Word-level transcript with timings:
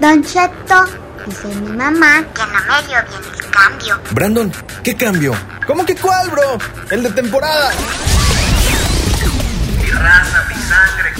Don 0.00 0.22
Cheto, 0.22 0.84
dice 1.26 1.48
mi 1.48 1.72
mamá 1.72 2.24
que 2.32 2.42
no 2.42 2.60
me 2.66 2.86
dio 2.86 2.98
bien 3.08 3.34
el 3.34 3.50
cambio. 3.50 4.00
Brandon, 4.12 4.52
¿qué 4.84 4.96
cambio? 4.96 5.34
¿Cómo 5.66 5.84
que 5.84 5.96
cuál, 5.96 6.30
bro? 6.30 6.58
El 6.90 7.02
de 7.02 7.10
temporada. 7.10 7.72
Mi 9.76 9.90
raza, 9.90 10.44
mi 10.48 10.54
sangre. 10.62 11.12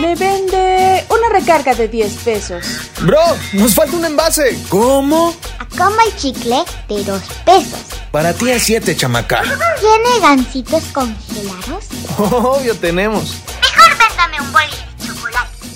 Me 0.00 0.14
vende 0.14 1.04
una 1.08 1.28
recarga 1.38 1.74
de 1.74 1.88
10 1.88 2.12
pesos. 2.16 2.64
Bro, 3.00 3.20
nos 3.54 3.74
falta 3.74 3.96
un 3.96 4.04
envase. 4.04 4.58
¿Cómo? 4.68 5.34
Como 5.78 5.96
el 6.06 6.14
chicle 6.16 6.62
de 6.88 7.04
2 7.04 7.22
pesos. 7.46 7.80
Para 8.10 8.34
ti 8.34 8.50
a 8.50 8.58
7, 8.60 8.94
chamaca. 8.96 9.42
¿Tiene 9.42 10.20
gancitos 10.20 10.84
congelados? 10.92 11.84
Obvio 12.18 12.74
tenemos. 12.76 13.36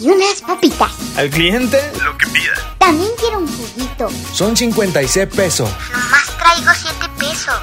Y 0.01 0.09
unas 0.09 0.41
papitas. 0.41 0.91
Al 1.17 1.31
cliente, 1.31 1.79
Lo 2.05 2.17
que 2.17 2.27
pida. 2.29 2.55
También 2.79 3.11
quiero 3.19 3.39
un 3.39 3.47
juguito. 3.47 4.09
Son 4.33 4.57
56 4.57 5.29
pesos. 5.29 5.69
Nomás 5.93 6.27
traigo 6.39 6.71
7 6.75 7.07
pesos. 7.19 7.55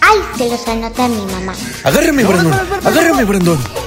Ay, 0.00 0.18
se 0.36 0.48
los 0.48 0.66
anota 0.68 1.08
mi 1.08 1.24
mamá. 1.32 1.54
Agárrame, 1.84 2.24
Brandon. 2.24 2.52
Agárrame, 2.84 3.24
Brandon. 3.24 3.81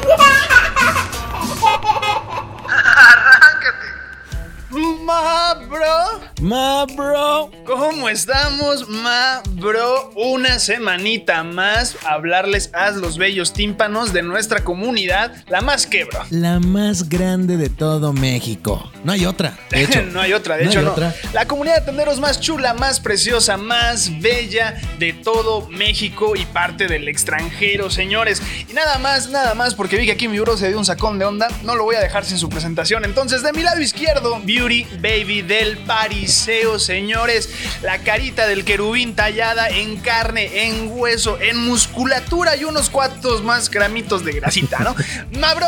Ma, 5.21 5.53
bro. 5.67 6.19
Ma, 6.41 6.85
bro. 6.85 7.51
¿Cómo 7.65 8.09
estamos, 8.09 8.87
ma, 8.89 9.41
bro? 9.51 10.11
Una 10.15 10.59
semanita 10.59 11.43
más 11.43 11.95
a 12.05 12.13
hablarles 12.13 12.69
a 12.73 12.91
los 12.91 13.17
bellos 13.17 13.53
tímpanos 13.53 14.13
de 14.13 14.21
nuestra 14.23 14.63
comunidad, 14.63 15.33
la 15.47 15.61
más 15.61 15.87
que, 15.87 16.03
bro. 16.05 16.21
La 16.29 16.59
más 16.59 17.09
grande 17.09 17.57
de 17.57 17.69
todo 17.69 18.13
México. 18.13 18.91
No 19.03 19.13
hay 19.13 19.25
otra. 19.25 19.57
De 19.69 19.83
hecho, 19.83 20.01
no 20.11 20.19
hay 20.21 20.33
otra, 20.33 20.57
de 20.57 20.65
no 20.65 20.69
hecho 20.69 20.79
hay 20.79 20.85
no. 20.85 20.91
otra. 20.91 21.15
La 21.33 21.47
comunidad 21.47 21.79
de 21.79 21.85
tenderos 21.85 22.19
más 22.19 22.39
chula, 22.39 22.73
más 22.73 22.99
preciosa, 22.99 23.57
más 23.57 24.19
bella 24.19 24.75
de 24.99 25.13
todo 25.13 25.67
México 25.69 26.35
y 26.35 26.45
parte 26.45 26.87
del 26.87 27.07
extranjero, 27.07 27.89
señores. 27.89 28.41
Y 28.67 28.73
nada 28.73 28.97
más, 28.97 29.29
nada 29.29 29.53
más, 29.53 29.75
porque 29.75 29.97
vi 29.97 30.05
que 30.05 30.11
aquí 30.11 30.27
mi 30.27 30.39
bro 30.39 30.57
se 30.57 30.67
dio 30.67 30.77
un 30.77 30.85
sacón 30.85 31.19
de 31.19 31.25
onda, 31.25 31.47
no 31.63 31.75
lo 31.75 31.83
voy 31.83 31.95
a 31.95 31.99
dejar 31.99 32.25
sin 32.25 32.37
su 32.37 32.49
presentación. 32.49 33.05
Entonces, 33.05 33.43
de 33.43 33.53
mi 33.53 33.63
lado 33.63 33.79
izquierdo, 33.81 34.39
Beauty 34.43 34.85
Baby 35.05 35.43
del 35.43 35.77
Pariseo, 35.77 36.79
señores. 36.79 37.51
La 37.83 37.99
carita 37.99 38.47
del 38.47 38.65
querubín 38.65 39.13
tallada 39.13 39.69
en 39.69 39.97
carne, 39.97 40.65
en 40.65 40.89
hueso, 40.91 41.37
en 41.39 41.57
musculatura 41.57 42.55
y 42.55 42.63
unos 42.63 42.89
cuantos 42.89 43.43
más 43.43 43.69
gramitos 43.69 44.25
de 44.25 44.31
grasita, 44.33 44.79
¿no? 44.79 44.95
Mabro, 45.39 45.67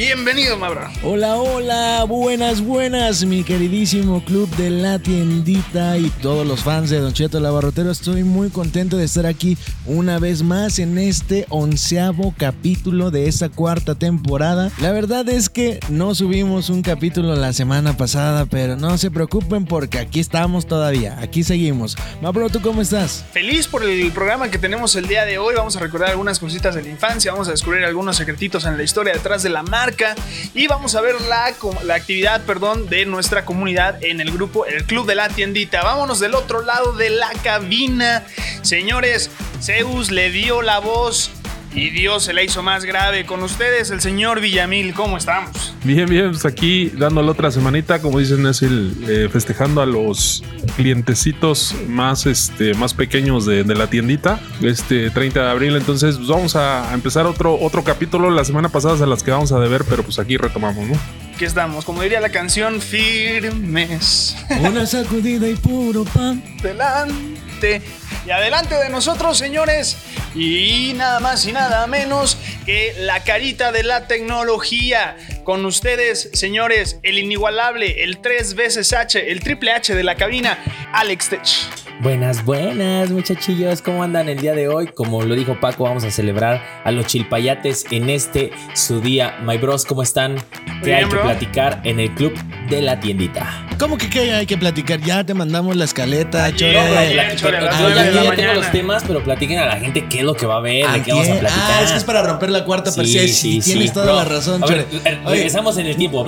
bienvenido, 0.00 0.56
Mabro. 0.56 0.88
Hola, 1.02 1.36
hola, 1.36 2.04
buenas, 2.04 2.62
buenas, 2.62 3.22
mi 3.26 3.44
queridísimo 3.44 4.24
club 4.24 4.48
de 4.56 4.70
la 4.70 4.98
tiendita 4.98 5.98
y 5.98 6.08
todos 6.22 6.46
los 6.46 6.62
fans 6.62 6.88
de 6.88 7.00
Don 7.00 7.12
Cheto 7.12 7.36
el 7.36 7.44
Abarrotero. 7.44 7.90
Estoy 7.90 8.24
muy 8.24 8.48
contento 8.48 8.96
de 8.96 9.04
estar 9.04 9.26
aquí 9.26 9.58
una 9.84 10.18
vez 10.18 10.42
más 10.42 10.78
en 10.78 10.96
este 10.96 11.44
onceavo 11.50 12.34
capítulo 12.38 13.10
de 13.10 13.28
esta 13.28 13.50
cuarta 13.50 13.94
temporada. 13.94 14.70
La 14.80 14.90
verdad 14.90 15.28
es 15.28 15.50
que 15.50 15.80
no 15.90 16.14
subimos 16.14 16.70
un 16.70 16.80
capítulo 16.80 17.36
la 17.36 17.52
semana 17.52 17.94
pasada, 17.98 18.46
pero 18.46 18.76
no 18.76 18.96
se 18.96 19.10
preocupen 19.10 19.66
porque 19.66 19.98
aquí 19.98 20.18
estamos 20.20 20.66
todavía, 20.66 21.18
aquí 21.20 21.44
seguimos. 21.44 21.96
Mabro, 22.22 22.48
¿tú 22.48 22.62
cómo 22.62 22.80
estás? 22.80 23.26
Feliz 23.34 23.68
por 23.68 23.84
el 23.84 24.10
programa 24.12 24.50
que 24.50 24.58
tenemos 24.58 24.96
el 24.96 25.08
día 25.08 25.26
de 25.26 25.36
hoy. 25.36 25.56
Vamos 25.56 25.76
a 25.76 25.80
recordar 25.80 26.08
algunas 26.08 26.38
cositas 26.38 26.74
de 26.74 26.82
la 26.82 26.88
infancia, 26.88 27.32
vamos 27.32 27.48
a 27.48 27.50
descubrir 27.50 27.84
algunos 27.84 28.16
secretitos 28.16 28.64
en 28.64 28.78
la 28.78 28.82
historia 28.82 29.12
detrás 29.12 29.42
de 29.42 29.50
la 29.50 29.62
marca 29.62 29.89
y 30.54 30.66
vamos 30.66 30.94
a 30.94 31.00
ver 31.00 31.20
la, 31.22 31.54
la 31.84 31.94
actividad 31.94 32.42
perdón, 32.44 32.88
de 32.88 33.06
nuestra 33.06 33.44
comunidad 33.44 34.02
en 34.02 34.20
el 34.20 34.30
grupo, 34.30 34.66
el 34.66 34.84
club 34.84 35.06
de 35.06 35.14
la 35.14 35.28
tiendita. 35.28 35.82
Vámonos 35.82 36.20
del 36.20 36.34
otro 36.34 36.62
lado 36.62 36.92
de 36.92 37.10
la 37.10 37.30
cabina. 37.42 38.24
Señores, 38.62 39.30
Zeus 39.62 40.10
le 40.10 40.30
dio 40.30 40.62
la 40.62 40.78
voz. 40.78 41.30
Y 41.72 41.90
Dios 41.90 42.24
se 42.24 42.32
la 42.32 42.42
hizo 42.42 42.62
más 42.62 42.84
grave. 42.84 43.24
Con 43.24 43.42
ustedes, 43.42 43.90
el 43.90 44.00
señor 44.00 44.40
Villamil, 44.40 44.92
¿cómo 44.92 45.16
estamos? 45.16 45.74
Bien, 45.84 46.08
bien, 46.08 46.30
pues 46.30 46.44
aquí 46.44 46.88
dándole 46.88 47.30
otra 47.30 47.50
semanita, 47.50 48.00
como 48.00 48.18
dicen, 48.18 48.44
es 48.46 48.62
el 48.62 48.92
eh, 49.08 49.28
festejando 49.32 49.80
a 49.80 49.86
los 49.86 50.42
clientecitos 50.76 51.74
más, 51.86 52.26
este, 52.26 52.74
más 52.74 52.92
pequeños 52.92 53.46
de, 53.46 53.62
de 53.62 53.74
la 53.74 53.86
tiendita, 53.88 54.40
este 54.62 55.10
30 55.10 55.44
de 55.44 55.50
abril. 55.50 55.76
Entonces, 55.76 56.16
pues 56.16 56.28
vamos 56.28 56.56
a 56.56 56.92
empezar 56.92 57.26
otro, 57.26 57.54
otro 57.60 57.84
capítulo. 57.84 58.30
La 58.30 58.44
semana 58.44 58.68
pasada 58.68 58.98
se 58.98 59.06
las 59.06 59.22
quedamos 59.22 59.52
a 59.52 59.60
deber, 59.60 59.84
pero 59.88 60.02
pues 60.02 60.18
aquí 60.18 60.36
retomamos, 60.36 60.88
¿no? 60.88 60.96
Aquí 61.34 61.44
estamos, 61.44 61.84
como 61.84 62.02
diría 62.02 62.20
la 62.20 62.30
canción, 62.30 62.80
firmes. 62.80 64.36
Una 64.60 64.84
sacudida 64.86 65.48
y 65.48 65.54
puro 65.54 66.04
pan. 66.04 66.42
delante 66.62 67.80
y 68.26 68.30
adelante 68.30 68.74
de 68.74 68.88
nosotros, 68.88 69.38
señores. 69.38 69.96
Y 70.34 70.92
nada 70.96 71.20
más 71.20 71.46
y 71.46 71.52
nada 71.52 71.86
menos 71.86 72.36
que 72.66 72.94
la 72.98 73.24
carita 73.24 73.72
de 73.72 73.82
la 73.82 74.06
tecnología. 74.06 75.16
Con 75.44 75.64
ustedes, 75.64 76.30
señores, 76.34 77.00
el 77.02 77.18
inigualable, 77.18 78.04
el 78.04 78.20
tres 78.20 78.54
veces 78.54 78.92
H, 78.92 79.30
el 79.30 79.40
triple 79.40 79.72
H 79.72 79.94
de 79.94 80.04
la 80.04 80.14
cabina, 80.14 80.58
Alex 80.92 81.28
Tech. 81.30 81.42
Buenas, 82.02 82.46
buenas 82.46 83.10
muchachillos, 83.10 83.82
¿cómo 83.82 84.02
andan 84.02 84.30
el 84.30 84.38
día 84.38 84.54
de 84.54 84.68
hoy? 84.68 84.86
Como 84.86 85.22
lo 85.22 85.34
dijo 85.34 85.60
Paco, 85.60 85.84
vamos 85.84 86.02
a 86.04 86.10
celebrar 86.10 86.62
a 86.82 86.90
los 86.92 87.06
chilpayates 87.06 87.84
en 87.90 88.08
este 88.08 88.52
su 88.72 89.02
día. 89.02 89.38
My 89.42 89.58
bros, 89.58 89.84
¿cómo 89.84 90.02
están? 90.02 90.36
¿Qué 90.82 90.94
hay 90.94 91.04
que 91.04 91.16
platicar 91.16 91.82
en 91.84 92.00
el 92.00 92.14
club 92.14 92.32
de 92.70 92.80
la 92.80 93.00
tiendita? 93.00 93.69
¿Cómo 93.80 93.96
que 93.96 94.10
qué 94.10 94.34
hay 94.34 94.44
que 94.44 94.58
platicar? 94.58 95.00
Ya 95.00 95.24
te 95.24 95.32
mandamos 95.32 95.74
la 95.74 95.86
escaleta, 95.86 96.44
Ayer, 96.44 96.74
chore. 97.36 97.56
Ah, 97.58 97.80
ya, 97.80 97.96
ya 97.96 98.12
tengo 98.12 98.28
mañana. 98.28 98.54
los 98.54 98.70
temas, 98.70 99.02
pero 99.06 99.24
platiquen 99.24 99.58
a 99.58 99.64
la 99.64 99.76
gente 99.80 100.04
qué 100.06 100.18
es 100.18 100.24
lo 100.24 100.34
que 100.34 100.44
va 100.44 100.56
a 100.56 100.60
ver, 100.60 100.86
de 100.86 101.02
qué 101.02 101.12
vamos 101.12 101.28
a 101.28 101.30
Aquí- 101.32 101.40
platicar. 101.40 101.70
Ah, 101.70 101.82
es 101.82 101.90
que 101.92 101.96
es 101.96 102.04
para 102.04 102.22
romper 102.22 102.50
la 102.50 102.62
cuarta 102.66 102.90
Sí, 102.90 102.96
pared. 102.98 103.10
Sí, 103.10 103.28
sí, 103.28 103.60
tienes 103.62 103.88
sí, 103.88 103.94
toda 103.94 104.04
bro. 104.06 104.16
la 104.16 104.24
razón, 104.26 104.62
A 104.62 104.66
Chore. 104.66 104.86
eh, 105.04 105.18
regresamos 105.24 105.78
en 105.78 105.86
el 105.86 105.96
tiempo. 105.96 106.26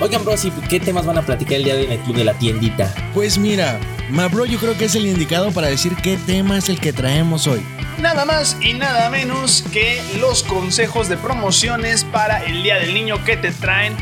Oigan, 0.00 0.24
bro, 0.24 0.36
sí, 0.38 0.50
¿qué 0.70 0.80
temas 0.80 1.04
van 1.04 1.18
a 1.18 1.22
platicar 1.22 1.54
el 1.56 1.64
día 1.64 1.74
de 1.74 1.80
hoy 1.80 1.86
en 1.86 1.92
el 1.92 1.98
club 2.00 2.16
de 2.16 2.24
la 2.24 2.32
tiendita? 2.34 2.92
Pues 3.12 3.36
mira, 3.36 3.78
Mabro 4.08 4.46
yo 4.46 4.58
creo 4.58 4.76
que 4.78 4.86
es 4.86 4.94
el 4.94 5.04
indicado 5.06 5.52
para 5.52 5.68
decir 5.68 5.94
qué 6.02 6.16
tema 6.26 6.56
es 6.56 6.70
el 6.70 6.80
que 6.80 6.92
traemos 6.94 7.46
hoy. 7.46 7.60
Nada 8.00 8.24
más 8.24 8.56
y 8.60 8.72
nada 8.74 9.08
menos 9.10 9.62
que 9.72 10.00
los 10.20 10.42
consejos 10.42 11.08
de 11.08 11.16
promociones 11.18 12.04
para 12.04 12.42
el 12.44 12.62
Día 12.62 12.76
del 12.76 12.92
Niño 12.94 13.22
que 13.24 13.36
te 13.36 13.50
traen 13.52 13.94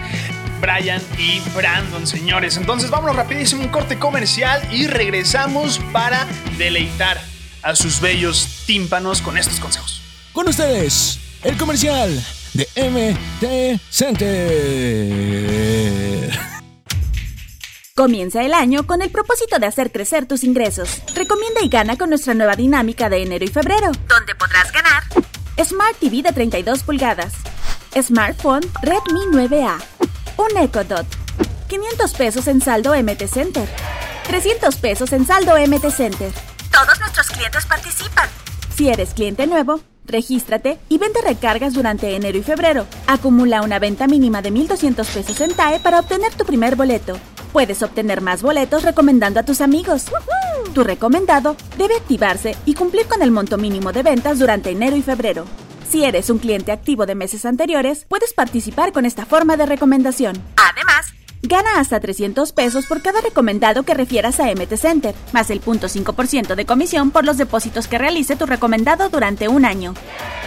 Brian 0.63 1.03
y 1.19 1.41
Brandon, 1.57 2.07
señores. 2.07 2.57
Entonces 2.57 2.89
vámonos 2.89 3.17
rapidísimo 3.17 3.63
un 3.63 3.69
corte 3.69 3.99
comercial 3.99 4.63
y 4.73 4.87
regresamos 4.87 5.81
para 5.93 6.27
deleitar 6.57 7.21
a 7.63 7.75
sus 7.75 8.01
bellos 8.01 8.63
tímpanos 8.65 9.21
con 9.21 9.37
estos 9.37 9.59
consejos. 9.59 10.01
Con 10.33 10.49
ustedes, 10.49 11.19
el 11.43 11.57
comercial 11.57 12.25
de 12.55 12.69
MT 12.77 13.81
Center. 13.91 14.63
Comienza 17.97 18.43
el 18.43 18.55
año 18.55 18.87
con 18.87 19.03
el 19.03 19.11
propósito 19.11 19.59
de 19.59 19.67
hacer 19.67 19.91
crecer 19.91 20.27
tus 20.27 20.45
ingresos. 20.45 21.03
Recomienda 21.15 21.61
y 21.63 21.69
gana 21.69 21.99
con 21.99 22.09
nuestra 22.09 22.35
nueva 22.35 22.55
dinámica 22.55 23.11
de 23.11 23.23
enero 23.23 23.45
y 23.45 23.49
febrero, 23.49 23.91
donde 24.09 24.35
podrás 24.37 24.71
ganar 24.73 25.03
Smart 25.63 25.97
TV 25.99 26.23
de 26.23 26.33
32 26.33 26.85
pulgadas, 26.85 27.35
Smartphone 28.01 28.63
Redmi 28.83 29.21
9A, 29.33 29.77
un 30.43 30.57
Echo 30.57 30.83
Dot, 30.83 31.07
500 31.69 32.15
pesos 32.15 32.49
en 32.49 32.61
saldo 32.61 32.95
MT 33.01 33.29
Center, 33.29 33.69
300 34.27 34.75
pesos 34.77 35.13
en 35.13 35.25
saldo 35.25 35.55
MT 35.57 35.91
Center. 35.91 36.33
Todos 36.73 36.99
nuestros 36.99 37.29
clientes 37.29 37.65
participan. 37.67 38.29
Si 38.75 38.89
eres 38.89 39.15
cliente 39.15 39.47
nuevo, 39.47 39.81
regístrate 40.05 40.81
y 40.89 40.99
vende 40.99 41.21
recargas 41.23 41.75
durante 41.75 42.17
enero 42.17 42.39
y 42.39 42.43
febrero. 42.43 42.87
Acumula 43.07 43.63
una 43.63 43.79
venta 43.79 44.09
mínima 44.09 44.43
de 44.43 44.53
1.200 44.53 45.07
pesos 45.07 45.41
en 45.41 45.55
TAE 45.55 45.79
para 45.79 46.01
obtener 46.01 46.35
tu 46.35 46.45
primer 46.45 46.75
boleto. 46.75 47.17
Puedes 47.53 47.83
obtener 47.83 48.21
más 48.21 48.43
boletos 48.43 48.83
recomendando 48.83 49.39
a 49.39 49.45
tus 49.45 49.61
amigos. 49.61 50.07
Tu 50.75 50.83
recomendado 50.83 51.57
debe 51.77 51.95
activarse 51.95 52.57
y 52.67 52.75
cumplir 52.75 53.07
con 53.07 53.23
el 53.23 53.31
monto 53.31 53.59
mínimo 53.59 53.93
de 53.93 54.03
ventas 54.03 54.41
durante 54.41 54.71
enero 54.71 54.97
y 54.97 55.03
febrero. 55.03 55.45
Si 55.93 56.05
eres 56.07 56.31
un 56.31 56.39
cliente 56.39 56.73
activo 56.73 57.05
de 57.05 57.15
meses 57.15 57.45
anteriores, 57.45 58.07
puedes 58.09 58.33
participar 58.33 58.93
con 58.93 59.05
esta 59.05 59.27
forma 59.27 59.59
de 59.59 59.67
recomendación. 59.67 60.43
Además, 60.57 61.13
gana 61.43 61.79
hasta 61.79 62.01
300 62.01 62.53
pesos 62.53 62.87
por 62.87 63.03
cada 63.03 63.21
recomendado 63.21 63.83
que 63.83 63.93
refieras 63.93 64.41
a 64.41 64.45
MT 64.45 64.75
Center, 64.79 65.15
más 65.33 65.51
el 65.51 65.61
0.5% 65.61 66.55
de 66.55 66.65
comisión 66.65 67.11
por 67.11 67.27
los 67.27 67.37
depósitos 67.37 67.89
que 67.89 67.99
realice 67.99 68.37
tu 68.37 68.47
recomendado 68.47 69.11
durante 69.11 69.49
un 69.49 69.67
año. 69.67 69.93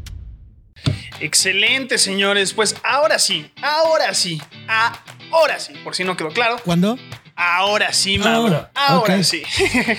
Excelente, 1.20 1.98
señores. 1.98 2.52
Pues 2.52 2.74
ahora 2.82 3.20
sí, 3.20 3.52
ahora 3.62 4.12
sí, 4.12 4.42
ahora 5.32 5.58
sí, 5.58 5.72
por 5.82 5.94
si 5.96 6.04
no 6.04 6.16
quedó 6.16 6.28
claro. 6.28 6.58
¿Cuándo? 6.64 6.98
Ahora 7.34 7.92
sí, 7.92 8.18
Mabro. 8.18 8.68
Ah, 8.74 8.88
Ahora 8.88 9.22
sí. 9.24 9.42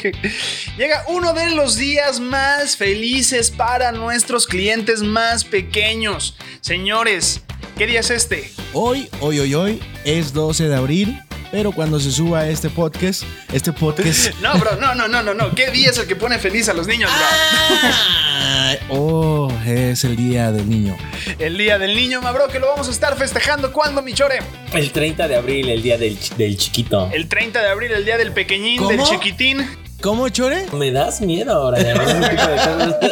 Llega 0.77 1.03
uno 1.07 1.33
de 1.33 1.49
los 1.49 1.75
días 1.75 2.19
más 2.19 2.77
felices 2.77 3.49
para 3.49 3.91
nuestros 3.91 4.45
clientes 4.45 5.01
más 5.01 5.43
pequeños. 5.43 6.37
Señores, 6.61 7.41
¿qué 7.77 7.87
día 7.87 8.01
es 8.01 8.11
este? 8.11 8.51
Hoy, 8.71 9.09
hoy, 9.19 9.39
hoy, 9.39 9.55
hoy 9.55 9.83
es 10.05 10.31
12 10.33 10.69
de 10.69 10.75
abril, 10.75 11.21
pero 11.53 11.71
cuando 11.71 11.99
se 11.99 12.11
suba 12.11 12.47
este 12.49 12.67
podcast, 12.71 13.21
este 13.53 13.71
podcast... 13.71 14.31
No, 14.41 14.57
bro, 14.57 14.75
no, 14.77 14.95
no, 14.95 15.07
no, 15.07 15.21
no, 15.21 15.35
no. 15.35 15.53
¿Qué 15.53 15.69
día 15.69 15.91
es 15.91 15.99
el 15.99 16.07
que 16.07 16.15
pone 16.15 16.39
feliz 16.39 16.67
a 16.67 16.73
los 16.73 16.87
niños, 16.87 17.11
bro? 17.15 17.25
Ay, 18.39 18.77
oh, 18.89 19.51
es 19.63 20.03
el 20.03 20.15
día 20.15 20.51
del 20.51 20.67
niño. 20.67 20.97
El 21.37 21.55
día 21.59 21.77
del 21.77 21.95
niño, 21.95 22.23
Mabro, 22.23 22.47
que 22.47 22.57
lo 22.57 22.69
vamos 22.69 22.87
a 22.87 22.91
estar 22.91 23.15
festejando. 23.15 23.71
¿Cuándo, 23.71 24.01
mi 24.01 24.13
chore? 24.15 24.39
El 24.73 24.91
30 24.91 25.27
de 25.27 25.35
abril, 25.35 25.69
el 25.69 25.83
día 25.83 25.99
del, 25.99 26.19
ch- 26.19 26.33
del 26.37 26.57
chiquito. 26.57 27.07
El 27.13 27.27
30 27.29 27.61
de 27.61 27.69
abril, 27.69 27.91
el 27.91 28.03
día 28.03 28.17
del 28.17 28.31
pequeñín, 28.31 28.77
¿Cómo? 28.79 28.89
del 28.89 29.03
chiquitín. 29.03 29.63
¿Cómo, 30.01 30.27
Chore? 30.29 30.65
Me 30.73 30.89
das 30.91 31.21
miedo 31.21 31.53
ahora, 31.53 31.77
de 31.77 31.93
cosas. 32.35 32.95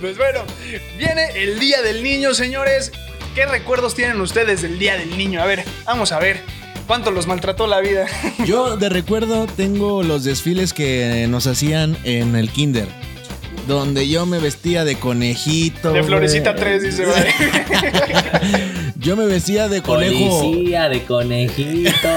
Pues 0.00 0.16
bueno, 0.16 0.40
viene 0.98 1.26
el 1.36 1.60
día 1.60 1.82
del 1.82 2.02
niño, 2.02 2.34
señores. 2.34 2.90
¿Qué 3.34 3.46
recuerdos 3.46 3.94
tienen 3.94 4.20
ustedes 4.20 4.62
del 4.62 4.78
día 4.78 4.96
del 4.96 5.16
niño? 5.16 5.40
A 5.42 5.46
ver, 5.46 5.64
vamos 5.86 6.12
a 6.12 6.18
ver. 6.18 6.40
¿Cuánto 6.86 7.10
los 7.12 7.26
maltrató 7.28 7.66
la 7.68 7.80
vida? 7.80 8.06
Yo 8.46 8.76
de 8.76 8.88
recuerdo 8.88 9.46
tengo 9.46 10.02
los 10.02 10.24
desfiles 10.24 10.72
que 10.72 11.26
nos 11.28 11.46
hacían 11.46 11.96
en 12.04 12.34
el 12.36 12.50
kinder. 12.50 12.88
Donde 13.68 14.08
yo 14.08 14.26
me 14.26 14.38
vestía 14.40 14.84
de 14.84 14.96
conejito. 14.96 15.92
De. 15.92 16.02
Florecita 16.02 16.56
3, 16.56 16.82
dice. 16.82 17.04
Yo 18.96 19.16
me 19.16 19.26
vestía 19.26 19.68
de 19.68 19.80
conejo. 19.82 20.40
Policía, 20.40 20.88
de 20.88 21.02
conejito, 21.04 22.08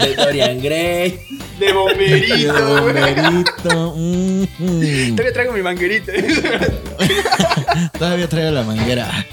de 0.00 0.14
Dorian 0.16 0.60
Gray. 0.62 1.18
De 1.58 1.66
De 1.66 1.72
bomberito, 1.72 2.82
güey. 2.82 2.94
bomberito. 2.94 3.94
mm. 3.96 5.16
Todavía 5.16 5.32
traigo 5.32 5.52
mi 5.52 5.62
manguerita. 5.62 6.12
Todavía 7.98 8.28
traigo 8.28 8.50
la 8.52 8.62
manguera. 8.62 9.26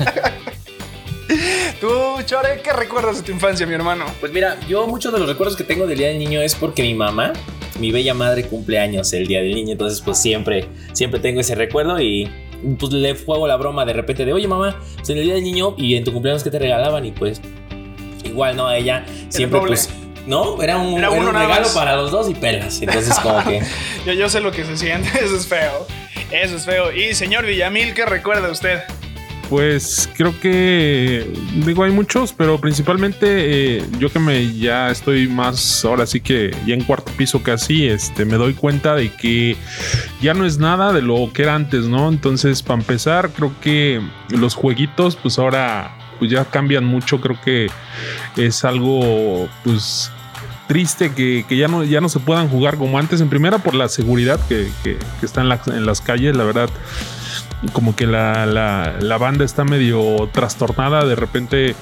Tú, 1.80 1.88
Chore, 2.26 2.62
¿qué 2.62 2.74
recuerdas 2.74 3.18
de 3.18 3.24
tu 3.24 3.31
infancia, 3.31 3.66
mi 3.66 3.74
hermano? 3.74 4.06
Pues 4.20 4.34
mira, 4.34 4.58
yo 4.68 4.86
muchos 4.86 5.14
de 5.14 5.20
los 5.20 5.30
recuerdos 5.30 5.56
que 5.56 5.64
tengo 5.64 5.88
del 5.88 5.98
Día 5.98 6.08
del 6.10 6.20
Niño 6.20 6.42
es 6.42 6.54
porque 6.54 6.81
mi 6.84 6.94
mamá, 6.94 7.31
mi 7.80 7.92
bella 7.92 8.14
madre, 8.14 8.44
cumple 8.44 8.80
años 8.80 9.14
el 9.14 9.28
Día 9.28 9.40
del 9.42 9.56
Niño. 9.56 9.72
Entonces, 9.72 10.02
pues 10.02 10.18
siempre, 10.18 10.68
siempre 10.92 11.22
tengo 11.22 11.40
ese 11.40 11.56
recuerdo 11.56 12.02
y 12.02 12.30
pues 12.78 12.92
le 12.92 13.16
juego 13.16 13.48
la 13.48 13.56
broma 13.56 13.86
de 13.86 13.94
repente 13.94 14.26
de, 14.26 14.34
oye 14.34 14.46
mamá, 14.46 14.78
pues 14.98 15.10
en 15.10 15.20
el 15.20 15.24
Día 15.24 15.36
del 15.36 15.44
Niño 15.44 15.76
y 15.78 15.96
en 15.96 16.04
tu 16.04 16.12
cumpleaños 16.12 16.44
que 16.44 16.52
te 16.52 16.60
regalaban 16.60 17.06
y 17.06 17.12
pues 17.12 17.40
igual, 18.26 18.58
¿no? 18.58 18.68
A 18.68 18.76
ella 18.78 19.06
siempre 19.30 19.62
pues... 19.62 19.90
No, 20.28 20.62
era 20.62 20.78
un, 20.78 20.98
Era 20.98 21.08
era 21.08 21.12
uno 21.12 21.28
un 21.30 21.34
nada 21.34 21.46
regalo 21.48 21.66
más. 21.66 21.74
para 21.74 21.96
los 21.96 22.12
dos 22.12 22.30
y 22.30 22.36
pelas. 22.36 22.81
Entonces, 22.81 23.18
como 23.20 23.42
que 23.46 23.62
Yo, 24.06 24.12
yo 24.14 24.28
sé 24.30 24.42
lo 24.42 24.52
que 24.52 24.66
se 24.66 24.76
siente, 24.76 25.10
eso 25.24 25.38
es 25.38 25.48
feo. 25.48 25.88
Eso 26.30 26.58
es 26.58 26.66
feo. 26.66 26.92
Y 26.92 27.16
señor 27.16 27.46
Villamil, 27.46 27.94
¿qué 27.94 28.06
recuerda 28.06 28.52
usted? 28.52 28.81
Pues 29.50 30.07
creo 30.16 30.40
que 30.40 31.28
digo 31.66 31.84
hay 31.84 31.92
muchos, 31.92 32.34
pero 32.34 32.60
principalmente 32.62 33.78
eh, 33.80 33.86
yo 33.98 34.12
que 34.12 34.19
me 34.19 34.54
ya 34.56 34.92
estoy 34.92 35.28
más 35.28 35.84
ahora 35.84 36.06
sí 36.06 36.19
que 36.22 36.56
ya 36.68 36.75
en 36.75 36.84
cuarto 36.84 37.12
piso 37.18 37.42
casi, 37.42 37.88
este 37.88 38.25
me 38.25 38.38
doy 38.38 38.54
cuenta 38.54 38.94
de 38.94 39.12
que 39.12 39.57
ya 40.22 40.36
no 40.36 40.46
es 40.46 40.60
nada 40.60 40.94
de 40.94 41.01
lo 41.01 41.31
que 41.34 41.42
era 41.42 41.56
antes, 41.56 41.86
¿no? 41.86 42.10
Entonces 42.10 42.62
para 42.62 42.80
empezar 42.80 43.31
creo 43.31 43.51
que 43.60 44.00
los 44.30 44.54
jueguitos 44.54 45.16
pues 45.16 45.40
ahora 45.40 45.95
pues 46.19 46.30
ya 46.30 46.45
cambian 46.45 46.86
mucho, 46.86 47.19
creo 47.19 47.40
que 47.44 47.68
es 48.38 48.63
algo 48.63 49.50
pues 49.63 50.12
triste 50.68 51.12
que, 51.13 51.44
que 51.50 51.57
ya 51.57 51.68
no 51.68 51.84
ya 51.84 52.02
no 52.02 52.10
se 52.10 52.19
puedan 52.19 52.50
jugar 52.50 52.78
como 52.78 53.00
antes. 53.00 53.19
En 53.19 53.30
primera 53.30 53.57
por 53.57 53.74
la 53.74 53.90
seguridad 53.90 54.40
que, 54.48 54.69
que- 54.84 54.98
que 55.19 55.25
está 55.25 55.42
en, 55.42 55.50
la- 55.50 55.62
en 55.66 55.88
las 55.88 56.02
calles, 56.02 56.38
la 56.38 56.44
verdad 56.44 56.69
como 57.73 57.95
que 57.95 58.07
la, 58.07 58.45
la- 58.45 58.95
la 59.00 59.17
banda 59.17 59.44
está 59.45 59.63
medio 59.63 60.29
trastornada. 60.31 61.03
De 61.06 61.15
repente, 61.15 61.75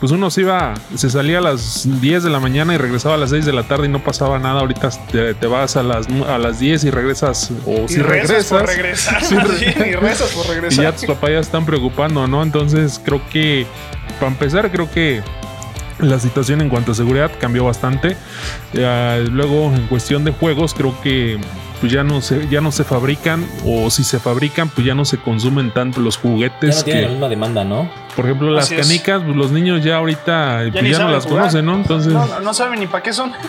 pues 0.00 0.12
uno 0.12 0.30
se 0.30 0.42
iba, 0.42 0.74
se 0.94 1.10
salía 1.10 1.38
a 1.38 1.40
las 1.40 2.00
10 2.00 2.22
de 2.22 2.30
la 2.30 2.38
mañana 2.40 2.74
y 2.74 2.76
regresaba 2.78 3.16
a 3.16 3.18
las 3.18 3.30
6 3.30 3.44
de 3.44 3.52
la 3.52 3.64
tarde 3.64 3.86
y 3.86 3.88
no 3.88 4.02
pasaba 4.04 4.38
nada. 4.38 4.60
Ahorita 4.60 4.90
te, 5.10 5.34
te 5.34 5.46
vas 5.46 5.76
a 5.76 5.82
las, 5.82 6.06
a 6.28 6.38
las 6.38 6.60
10 6.60 6.84
y 6.84 6.90
regresas, 6.90 7.50
o 7.66 7.88
si 7.88 7.94
y 7.94 7.98
por 7.98 8.10
regresas, 8.10 8.62
regresar. 8.66 9.24
Sí, 9.24 9.36
Sí, 9.58 9.66
y 9.90 9.92
rezas 9.94 10.28
por 10.30 10.44
y 10.44 10.48
ya 10.48 10.54
regresar. 10.54 10.92
tus 10.96 11.04
papás 11.06 11.30
ya 11.30 11.38
están 11.40 11.66
preocupando, 11.66 12.26
¿no? 12.26 12.42
Entonces 12.42 13.00
creo 13.04 13.20
que, 13.30 13.66
para 14.20 14.30
empezar, 14.30 14.70
creo 14.70 14.90
que 14.90 15.22
la 15.98 16.18
situación 16.18 16.60
en 16.60 16.68
cuanto 16.68 16.92
a 16.92 16.94
seguridad 16.94 17.30
cambió 17.40 17.64
bastante. 17.64 18.16
Ya, 18.72 19.16
luego, 19.30 19.72
en 19.74 19.86
cuestión 19.86 20.24
de 20.24 20.32
juegos, 20.32 20.74
creo 20.74 20.94
que 21.02 21.38
pues 21.84 21.92
ya 21.92 22.02
no 22.02 22.22
se, 22.22 22.48
ya 22.48 22.62
no 22.62 22.72
se 22.72 22.82
fabrican, 22.82 23.46
o 23.66 23.90
si 23.90 24.04
se 24.04 24.18
fabrican, 24.18 24.70
pues 24.70 24.86
ya 24.86 24.94
no 24.94 25.04
se 25.04 25.18
consumen 25.18 25.70
tanto 25.70 26.00
los 26.00 26.14
ya 26.16 26.22
juguetes. 26.22 26.76
no 26.78 26.82
tiene 26.84 27.02
la 27.02 27.06
que, 27.08 27.12
misma 27.12 27.28
demanda, 27.28 27.62
¿no? 27.62 27.90
por 28.14 28.26
ejemplo, 28.26 28.50
las 28.50 28.66
Así 28.66 28.76
canicas, 28.76 29.22
pues 29.22 29.36
los 29.36 29.50
niños 29.50 29.82
ya 29.82 29.96
ahorita 29.96 30.64
pues, 30.72 30.88
ya, 30.88 30.98
no 31.00 31.10
las 31.10 31.24
jugar. 31.24 31.40
conocen, 31.40 31.66
¿no? 31.66 31.74
Entonces. 31.76 32.12
No, 32.12 32.26
no, 32.26 32.40
no 32.40 32.54
saben 32.54 32.80
ni 32.80 32.86
para 32.86 33.02
qué 33.02 33.12
son. 33.12 33.32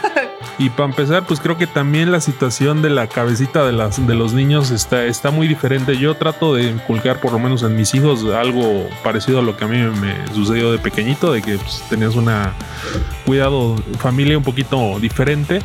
Y 0.57 0.69
para 0.69 0.85
empezar, 0.85 1.25
pues 1.25 1.41
creo 1.41 1.57
que 1.57 1.67
también 1.67 2.13
la 2.13 2.21
situación 2.21 2.81
de 2.81 2.89
la 2.89 3.07
cabecita 3.07 3.65
de, 3.65 3.73
las, 3.73 4.07
de 4.07 4.15
los 4.15 4.31
niños 4.31 4.71
está, 4.71 5.03
está 5.03 5.29
muy 5.29 5.49
diferente. 5.49 5.97
Yo 5.97 6.15
trato 6.15 6.55
de 6.55 6.69
inculcar, 6.69 7.19
por 7.19 7.33
lo 7.33 7.39
menos 7.39 7.63
en 7.63 7.75
mis 7.75 7.93
hijos, 7.93 8.23
algo 8.33 8.87
parecido 9.03 9.39
a 9.39 9.41
lo 9.41 9.57
que 9.57 9.65
a 9.65 9.67
mí 9.67 9.77
me 9.79 10.15
sucedió 10.33 10.71
de 10.71 10.77
pequeñito, 10.77 11.33
de 11.33 11.41
que 11.41 11.57
pues, 11.57 11.83
tenías 11.89 12.15
una 12.15 12.53
cuidado, 13.25 13.75
familia 13.99 14.37
un 14.37 14.45
poquito 14.45 14.97
diferente. 15.01 15.59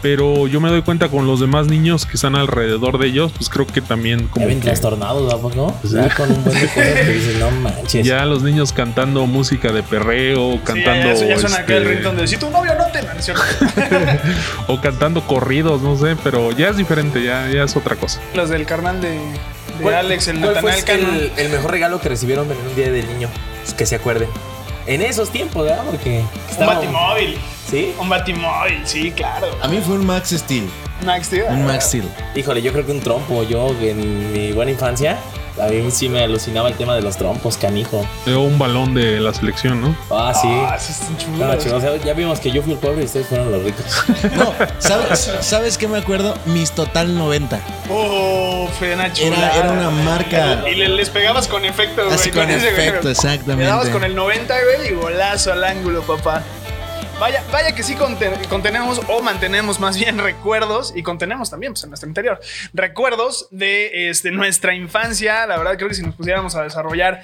Pero 0.00 0.46
yo 0.46 0.60
me 0.60 0.68
doy 0.68 0.82
cuenta 0.82 1.08
con 1.08 1.26
los 1.26 1.40
demás 1.40 1.66
niños 1.66 1.99
que 2.06 2.14
están 2.14 2.34
alrededor 2.36 2.98
de 2.98 3.06
ellos, 3.08 3.32
pues 3.36 3.48
creo 3.48 3.66
que 3.66 3.80
también 3.80 4.20
Ya 4.20 4.28
como 4.30 4.46
ven 4.46 4.58
que 4.60 4.66
trastornados, 4.66 5.32
¿a 5.32 5.38
poco? 5.38 5.74
Ya 5.84 6.14
con 6.14 6.30
un 6.30 6.44
buen 6.44 6.60
de 6.60 6.66
cosas 6.68 6.74
que 7.00 7.12
dices, 7.12 7.36
no 7.38 7.50
manches. 7.50 8.06
ya 8.06 8.24
los 8.24 8.42
niños 8.42 8.72
cantando 8.72 9.26
música 9.26 9.72
de 9.72 9.82
perreo, 9.82 10.52
Sí, 10.54 10.60
cantando... 10.64 11.08
ya, 11.08 11.14
ya, 11.14 11.26
ya 11.26 11.38
suena 11.38 11.56
acá 11.58 11.76
el 11.76 11.86
este, 11.86 12.12
de 12.12 12.26
si 12.28 12.36
tu 12.36 12.50
novio 12.50 12.74
no 12.76 12.86
te 12.86 13.02
menciona. 13.02 13.40
o 14.68 14.80
cantando 14.80 15.26
corridos, 15.26 15.82
no 15.82 15.96
sé, 15.96 16.16
pero 16.22 16.52
ya 16.52 16.68
es 16.68 16.76
diferente, 16.76 17.22
ya, 17.22 17.48
ya 17.48 17.64
es 17.64 17.76
otra 17.76 17.96
cosa. 17.96 18.20
Los 18.34 18.48
del 18.50 18.66
carnal 18.66 19.00
de, 19.00 19.10
de 19.10 19.18
¿Cuál- 19.82 19.94
Alex, 19.94 20.28
el 20.28 20.40
cuál 20.40 20.56
fue 20.60 20.72
Natanael 20.72 20.84
Cano. 20.84 21.14
el, 21.14 21.32
el 21.36 21.48
mejor 21.50 21.70
regalo 21.70 22.00
que 22.00 22.08
recibieron 22.08 22.50
en 22.50 22.58
un 22.58 22.74
día 22.76 22.90
del 22.90 23.06
niño? 23.06 23.28
Pues 23.62 23.74
que 23.74 23.86
se 23.86 23.96
acuerden. 23.96 24.28
En 24.90 25.02
esos 25.02 25.30
tiempos, 25.30 25.64
¿verdad? 25.66 25.84
Porque 25.88 26.18
Un 26.20 26.50
estaba- 26.50 26.74
batimóvil. 26.74 27.38
¿Sí? 27.70 27.94
Un 28.00 28.08
batimóvil, 28.08 28.80
sí, 28.84 29.12
claro. 29.12 29.46
A 29.62 29.68
mí 29.68 29.80
fue 29.86 29.94
un 29.94 30.04
Max 30.04 30.30
Steel. 30.30 30.68
Max, 31.06 31.28
tío. 31.28 31.46
Un 31.46 31.64
Max 31.64 31.84
Steel. 31.84 32.08
Híjole, 32.34 32.60
yo 32.60 32.72
creo 32.72 32.84
que 32.84 32.90
un 32.90 33.00
trompo. 33.00 33.44
Yo 33.44 33.68
en 33.80 34.32
mi 34.32 34.50
buena 34.50 34.72
infancia, 34.72 35.16
a 35.62 35.68
mí 35.68 35.90
sí 35.90 36.08
me 36.08 36.24
alucinaba 36.24 36.68
el 36.68 36.74
tema 36.74 36.94
de 36.94 37.02
los 37.02 37.16
trompos, 37.16 37.56
canijo. 37.56 38.06
O 38.26 38.38
un 38.40 38.58
balón 38.58 38.94
de 38.94 39.20
la 39.20 39.32
selección, 39.34 39.80
¿no? 39.80 39.96
Ah, 40.10 40.32
sí. 40.34 40.48
Ah, 40.50 40.76
sí, 40.78 40.92
están 40.92 41.16
chulos. 41.18 41.58
chido, 41.62 41.76
o 41.76 41.80
sea, 41.80 41.96
ya 41.96 42.12
vimos 42.14 42.40
que 42.40 42.50
yo 42.50 42.62
fui 42.62 42.72
el 42.72 42.78
pobre 42.78 43.02
y 43.02 43.04
ustedes 43.04 43.26
fueron 43.26 43.50
los 43.52 43.62
ricos. 43.62 43.84
No, 44.36 44.52
¿sabes, 44.78 45.30
¿sabes 45.40 45.76
qué 45.78 45.86
me 45.88 45.98
acuerdo? 45.98 46.34
Mis 46.46 46.72
Total 46.72 47.14
90. 47.16 47.60
Oh, 47.90 48.68
fue 48.78 48.94
una 48.94 49.12
chulada. 49.12 49.50
Era, 49.52 49.56
era 49.56 49.72
una 49.72 49.90
marca. 49.90 50.64
Y 50.70 50.74
le- 50.74 50.88
les 50.88 51.10
pegabas 51.10 51.48
con 51.48 51.64
efecto, 51.64 52.02
güey. 52.04 52.14
Así 52.14 52.30
con 52.30 52.48
ese, 52.50 52.72
güey. 52.72 52.88
efecto, 52.88 53.10
exactamente. 53.10 53.64
Le 53.64 53.70
dabas 53.70 53.88
con 53.90 54.04
el 54.04 54.14
90, 54.14 54.54
güey, 54.76 54.90
y 54.90 54.94
golazo 54.94 55.52
al 55.52 55.64
ángulo, 55.64 56.02
papá. 56.02 56.42
Vaya, 57.20 57.44
vaya 57.52 57.74
que 57.74 57.82
sí 57.82 57.94
conten- 57.96 58.48
contenemos 58.48 58.98
o 59.08 59.20
mantenemos 59.20 59.78
más 59.78 59.98
bien 59.98 60.16
recuerdos 60.22 60.94
y 60.96 61.02
contenemos 61.02 61.50
también 61.50 61.74
pues, 61.74 61.84
en 61.84 61.90
nuestro 61.90 62.08
interior 62.08 62.40
recuerdos 62.72 63.46
de 63.50 64.08
este, 64.08 64.30
nuestra 64.30 64.74
infancia. 64.74 65.46
La 65.46 65.58
verdad 65.58 65.76
creo 65.76 65.88
que 65.90 65.94
si 65.94 66.02
nos 66.02 66.14
pusiéramos 66.14 66.54
a 66.56 66.62
desarrollar 66.62 67.20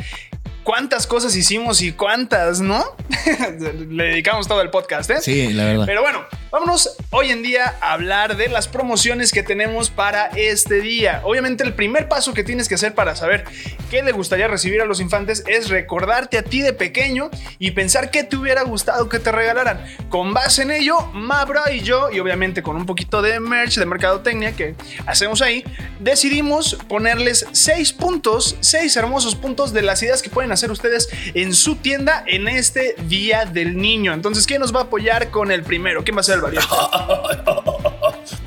cuántas 0.65 1.07
cosas 1.07 1.35
hicimos 1.35 1.81
y 1.81 1.93
cuántas, 1.93 2.61
¿no? 2.61 2.85
Le 3.88 4.05
dedicamos 4.05 4.47
todo 4.47 4.61
el 4.61 4.69
podcast, 4.69 5.09
¿eh? 5.11 5.21
Sí, 5.23 5.53
la 5.55 5.65
verdad. 5.65 5.87
Pero 5.87 6.03
bueno, 6.03 6.25
vámonos 6.57 6.97
hoy 7.11 7.33
en 7.33 7.43
día 7.43 7.77
a 7.83 7.93
hablar 7.93 8.39
de 8.39 8.49
las 8.49 8.67
promociones 8.67 9.31
que 9.31 9.43
tenemos 9.43 9.91
para 9.91 10.29
este 10.29 10.81
día. 10.81 11.21
Obviamente 11.23 11.63
el 11.65 11.75
primer 11.75 12.09
paso 12.09 12.33
que 12.33 12.45
tienes 12.45 12.67
que 12.67 12.77
hacer 12.77 12.95
para 12.95 13.15
saber 13.15 13.45
qué 13.91 14.03
le 14.03 14.11
gustaría 14.13 14.49
recibir 14.49 14.81
a 14.81 14.87
los 14.87 15.03
infantes 15.03 15.45
es 15.47 15.69
recordarte 15.69 16.39
a 16.39 16.43
ti 16.43 16.63
de 16.63 16.73
pequeño 16.73 17.31
y 17.59 17.73
pensar 17.73 18.11
qué 18.11 18.25
te 18.25 18.37
hubiera 18.37 18.63
gustado 18.63 19.11
que 19.11 19.19
te 19.19 19.33
regalaran. 19.33 19.85
Con 20.09 20.33
base 20.33 20.63
en 20.63 20.71
ello, 20.71 20.99
Mabra 21.13 21.71
y 21.71 21.81
yo, 21.81 22.11
y 22.11 22.21
obviamente 22.21 22.63
con 22.63 22.77
un 22.77 22.87
poquito 22.87 23.21
de 23.21 23.39
merch, 23.39 23.75
de 23.75 23.85
mercadotecnia 23.85 24.57
que 24.57 24.77
hacemos 25.05 25.43
ahí, 25.43 25.63
decidimos 26.01 26.79
ponerles 26.89 27.47
seis 27.53 27.93
puntos, 27.93 28.57
seis 28.61 28.97
hermosos 28.97 29.35
puntos 29.35 29.75
de 29.75 29.83
las 29.83 30.03
ideas 30.03 30.23
que 30.23 30.31
pueden 30.31 30.53
hacer 30.53 30.71
ustedes 30.71 31.11
en 31.35 31.53
su 31.53 31.77
tienda 31.77 32.25
en 32.27 32.49
este 32.49 32.95
Día 33.09 33.45
del 33.45 33.77
Niño. 33.77 34.15
Entonces, 34.15 34.47
¿quién 34.47 34.63
nos 34.63 34.75
va 34.75 34.81
a 34.81 34.85
apoyar 34.85 35.31
con 35.31 35.51
el 35.51 35.63
primero? 35.63 36.03
¿Quién 36.03 36.17
va 36.17 36.21
a 36.21 36.25
ser 36.25 36.37
el 36.37 36.46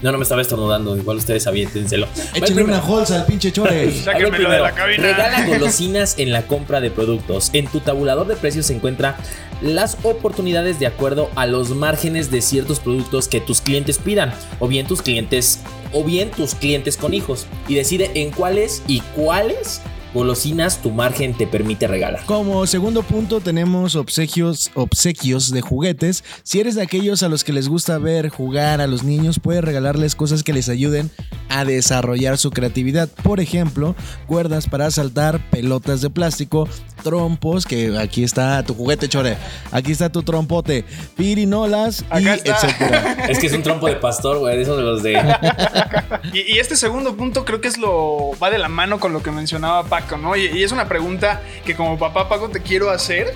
No, 0.01 0.13
no 0.13 0.17
me 0.17 0.23
estaba 0.23 0.41
estornudando. 0.41 0.95
Igual 0.95 1.17
ustedes 1.17 1.45
aviéntenselo. 1.45 2.07
Échale 2.33 2.63
una 2.63 2.81
holza 2.81 3.17
al 3.17 3.25
pinche 3.25 3.51
chore. 3.51 3.91
Sáquenmelo 4.03 4.49
de 4.49 4.59
la 4.59 4.71
cabina. 4.71 5.03
Regala 5.03 5.45
golosinas 5.47 6.17
en 6.17 6.31
la 6.31 6.43
compra 6.43 6.79
de 6.79 6.89
productos. 6.89 7.49
En 7.53 7.67
tu 7.67 7.81
tabulador 7.81 8.27
de 8.27 8.37
precios 8.37 8.67
se 8.67 8.73
encuentra 8.73 9.17
las 9.61 9.97
oportunidades 10.03 10.79
de 10.79 10.87
acuerdo 10.87 11.29
a 11.35 11.45
los 11.45 11.71
márgenes 11.71 12.31
de 12.31 12.41
ciertos 12.41 12.79
productos 12.79 13.27
que 13.27 13.41
tus 13.41 13.59
clientes 13.59 13.97
pidan 13.97 14.33
o 14.59 14.69
bien 14.69 14.87
tus 14.87 15.01
clientes 15.01 15.59
o 15.91 16.03
bien 16.05 16.31
tus 16.31 16.55
clientes 16.55 16.95
con 16.95 17.13
hijos 17.13 17.45
y 17.67 17.75
decide 17.75 18.11
en 18.15 18.31
cuáles 18.31 18.83
y 18.87 19.01
cuáles 19.01 19.81
golosinas 20.13 20.81
tu 20.81 20.91
margen 20.91 21.33
te 21.33 21.47
permite 21.47 21.87
regalar. 21.87 22.25
Como 22.25 22.65
segundo 22.67 23.03
punto 23.03 23.39
tenemos 23.41 23.95
obsequios, 23.95 24.71
obsequios 24.73 25.51
de 25.51 25.61
juguetes. 25.61 26.23
Si 26.43 26.59
eres 26.59 26.75
de 26.75 26.81
aquellos 26.81 27.23
a 27.23 27.29
los 27.29 27.43
que 27.43 27.53
les 27.53 27.67
gusta 27.67 27.97
ver 27.97 28.29
jugar 28.29 28.81
a 28.81 28.87
los 28.87 29.03
niños, 29.03 29.39
puedes 29.39 29.63
regalarles 29.63 30.15
cosas 30.15 30.43
que 30.43 30.53
les 30.53 30.69
ayuden 30.69 31.11
a 31.49 31.65
desarrollar 31.65 32.37
su 32.37 32.51
creatividad. 32.51 33.09
Por 33.23 33.39
ejemplo, 33.39 33.95
cuerdas 34.27 34.67
para 34.67 34.91
saltar, 34.91 35.39
pelotas 35.49 36.01
de 36.01 36.09
plástico, 36.09 36.67
trompos, 37.03 37.65
que 37.65 37.97
aquí 37.97 38.23
está 38.23 38.63
tu 38.63 38.73
juguete 38.73 39.07
chore, 39.07 39.37
aquí 39.71 39.91
está 39.91 40.09
tu 40.09 40.23
trompote, 40.23 40.85
pirinolas 41.15 42.05
y 42.19 42.27
etcétera. 42.27 43.25
Es 43.29 43.39
que 43.39 43.47
es 43.47 43.53
un 43.53 43.63
trompo 43.63 43.87
de 43.87 43.95
pastor, 43.95 44.39
güey, 44.39 44.57
de 44.57 44.63
esos 44.63 44.77
de 44.77 44.83
los 44.83 45.03
de 45.03 45.09
Y, 46.33 46.53
y 46.53 46.59
este 46.59 46.75
segundo 46.75 47.15
punto 47.15 47.45
creo 47.45 47.61
que 47.61 47.67
es 47.67 47.77
lo 47.77 48.31
va 48.41 48.49
de 48.49 48.57
la 48.57 48.69
mano 48.69 48.99
con 48.99 49.13
lo 49.13 49.23
que 49.23 49.31
mencionaba 49.31 49.83
Paco, 49.83 49.98
¿no? 50.17 50.35
Y, 50.35 50.47
y 50.47 50.63
es 50.63 50.71
una 50.71 50.87
pregunta 50.87 51.41
que 51.65 51.75
como 51.75 51.97
papá 51.97 52.29
Paco 52.29 52.49
te 52.49 52.61
quiero 52.61 52.89
hacer. 52.89 53.33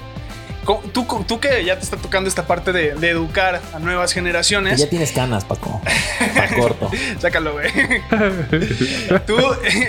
Tú, 0.93 1.05
tú 1.27 1.41
que 1.41 1.65
ya 1.65 1.75
te 1.75 1.83
está 1.83 1.97
tocando 1.97 2.29
esta 2.29 2.47
parte 2.47 2.71
de, 2.71 2.95
de 2.95 3.09
educar 3.09 3.61
a 3.73 3.79
nuevas 3.79 4.13
generaciones. 4.13 4.79
Ya 4.79 4.89
tienes 4.89 5.11
canas, 5.11 5.43
Paco. 5.43 5.81
Pa' 6.33 6.55
corto. 6.55 6.89
Sácalo, 7.19 7.51
güey. 7.51 7.67
Tú, 9.27 9.37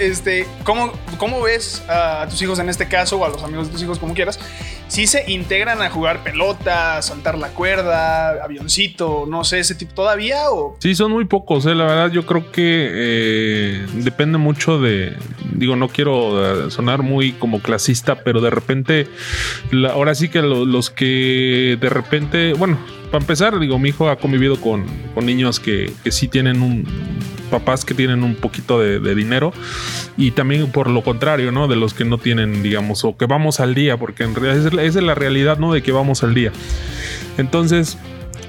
este, 0.00 0.48
¿cómo, 0.64 0.92
¿cómo 1.16 1.40
ves 1.42 1.80
a 1.88 2.26
tus 2.28 2.42
hijos 2.42 2.58
en 2.58 2.68
este 2.68 2.88
caso 2.88 3.18
o 3.18 3.24
a 3.24 3.28
los 3.28 3.44
amigos 3.44 3.68
de 3.68 3.72
tus 3.72 3.82
hijos, 3.82 4.00
como 4.00 4.14
quieras? 4.14 4.40
Si 4.94 5.08
se 5.08 5.28
integran 5.28 5.82
a 5.82 5.90
jugar 5.90 6.22
pelota, 6.22 7.02
saltar 7.02 7.36
la 7.36 7.48
cuerda, 7.48 8.44
avioncito, 8.44 9.26
no 9.28 9.42
sé, 9.42 9.58
ese 9.58 9.74
tipo 9.74 9.92
todavía 9.92 10.50
o 10.52 10.76
Sí, 10.78 10.94
son 10.94 11.10
muy 11.10 11.24
pocos, 11.24 11.66
eh, 11.66 11.74
la 11.74 11.84
verdad 11.84 12.12
yo 12.12 12.24
creo 12.24 12.52
que 12.52 12.62
eh, 12.92 13.86
depende 13.94 14.38
mucho 14.38 14.78
de, 14.80 15.16
digo, 15.52 15.74
no 15.74 15.88
quiero 15.88 16.66
eh, 16.68 16.70
sonar 16.70 17.02
muy 17.02 17.32
como 17.32 17.58
clasista, 17.60 18.22
pero 18.22 18.40
de 18.40 18.50
repente, 18.50 19.08
ahora 19.90 20.14
sí 20.14 20.28
que 20.28 20.42
lo- 20.42 20.64
los 20.64 20.90
que 20.90 21.76
de 21.80 21.88
repente, 21.88 22.52
bueno, 22.52 22.78
para 23.10 23.20
empezar, 23.24 23.58
digo, 23.58 23.80
mi 23.80 23.88
hijo 23.88 24.08
ha 24.08 24.16
convivido 24.16 24.60
con, 24.60 24.84
con 25.12 25.26
niños 25.26 25.58
que, 25.58 25.92
que 26.04 26.12
sí 26.12 26.28
tienen 26.28 26.62
un, 26.62 26.86
papás 27.50 27.84
que 27.84 27.94
tienen 27.94 28.22
un 28.22 28.34
poquito 28.34 28.80
de, 28.80 29.14
dinero 29.14 29.52
y 30.16 30.32
también 30.32 30.70
por 30.72 30.90
lo 30.90 31.02
contrario, 31.02 31.52
¿no? 31.52 31.68
De 31.68 31.76
los 31.76 31.94
que 31.94 32.04
no 32.04 32.18
tienen, 32.18 32.62
digamos, 32.62 33.04
o 33.04 33.16
que 33.16 33.26
vamos 33.26 33.60
al 33.60 33.74
día, 33.74 33.96
porque 33.96 34.24
en 34.24 34.34
realidad 34.34 34.80
es 34.80 34.94
la 34.96 35.14
realidad, 35.14 35.58
¿no? 35.58 35.72
De 35.72 35.82
que 35.82 35.92
vamos 35.92 36.22
al 36.22 36.34
día. 36.34 36.52
Entonces, 37.38 37.98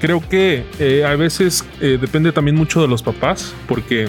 creo 0.00 0.26
que 0.28 0.64
eh, 0.78 1.04
a 1.04 1.14
veces 1.16 1.64
eh, 1.80 1.98
depende 2.00 2.32
también 2.32 2.56
mucho 2.56 2.80
de 2.80 2.88
los 2.88 3.02
papás, 3.02 3.54
porque 3.68 4.08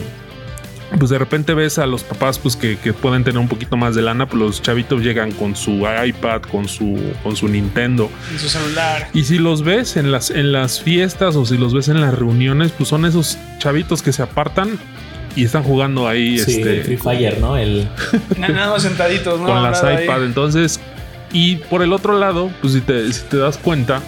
pues 0.98 1.10
de 1.10 1.18
repente 1.18 1.54
ves 1.54 1.78
a 1.80 1.86
los 1.86 2.04
papás 2.04 2.40
pues 2.40 2.56
que, 2.56 2.78
que 2.78 2.94
pueden 2.94 3.24
tener 3.24 3.40
un 3.40 3.48
poquito 3.48 3.76
más 3.78 3.94
de 3.96 4.02
lana, 4.02 4.26
pues 4.28 4.40
los 4.42 4.62
chavitos 4.62 5.02
llegan 5.02 5.32
con 5.32 5.56
su 5.56 5.86
iPad, 6.06 6.42
con 6.44 6.68
su, 6.68 6.98
con 7.24 7.36
su 7.36 7.48
Nintendo. 7.48 8.10
en 8.32 8.40
su 8.40 8.48
celular. 8.50 9.10
Y 9.14 9.24
si 9.26 9.38
los 9.38 9.64
ves 9.64 9.98
en 9.98 10.12
las, 10.12 10.30
en 10.30 10.52
las 10.52 10.82
fiestas 10.82 11.36
o 11.36 11.46
si 11.46 11.58
los 11.58 11.74
ves 11.74 11.88
en 11.90 12.00
las 12.02 12.14
reuniones, 12.14 12.72
pues 12.72 12.90
son 12.90 13.06
esos 13.06 13.38
chavitos 13.60 14.02
que 14.02 14.14
se 14.14 14.24
apartan 14.24 14.80
y 15.36 15.44
están 15.44 15.64
jugando 15.64 16.08
ahí 16.08 16.40
Sí, 16.40 16.52
este, 16.58 16.78
el 16.78 16.84
Free 16.84 16.98
Fire, 16.98 17.40
¿no? 17.40 17.58
El 17.58 17.88
Na- 18.38 18.48
Nada 18.50 18.70
más 18.72 18.82
sentaditos, 18.82 19.40
¿no? 19.40 19.46
con 19.48 19.62
las 19.62 19.84
ahí. 19.84 20.06
iPad. 20.06 20.24
Entonces, 20.24 20.80
y 21.32 21.58
por 21.58 21.84
el 21.84 21.92
otro 21.94 22.18
lado, 22.18 22.50
pues 22.62 22.74
si 22.74 22.82
te, 22.82 23.12
si 23.12 23.24
te 23.26 23.38
das 23.38 23.58
cuenta, 23.58 24.02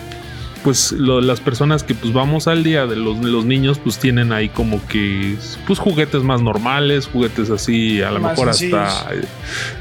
pues 0.64 0.92
lo- 0.92 1.22
las 1.22 1.40
personas 1.40 1.84
que 1.84 1.94
pues 1.96 2.14
vamos 2.14 2.48
al 2.48 2.64
día 2.64 2.86
de 2.86 2.96
los, 2.96 3.18
niños, 3.46 3.80
pues 3.80 3.98
tienen 3.98 4.32
ahí 4.32 4.50
como 4.50 4.86
que 4.88 5.36
pues 5.66 5.80
juguetes 5.80 6.24
más 6.24 6.42
normales, 6.42 7.08
juguetes 7.08 7.50
así, 7.50 8.02
a 8.02 8.12
lo 8.12 8.20
mejor 8.20 8.50
hasta 8.50 9.14
eh, 9.14 9.26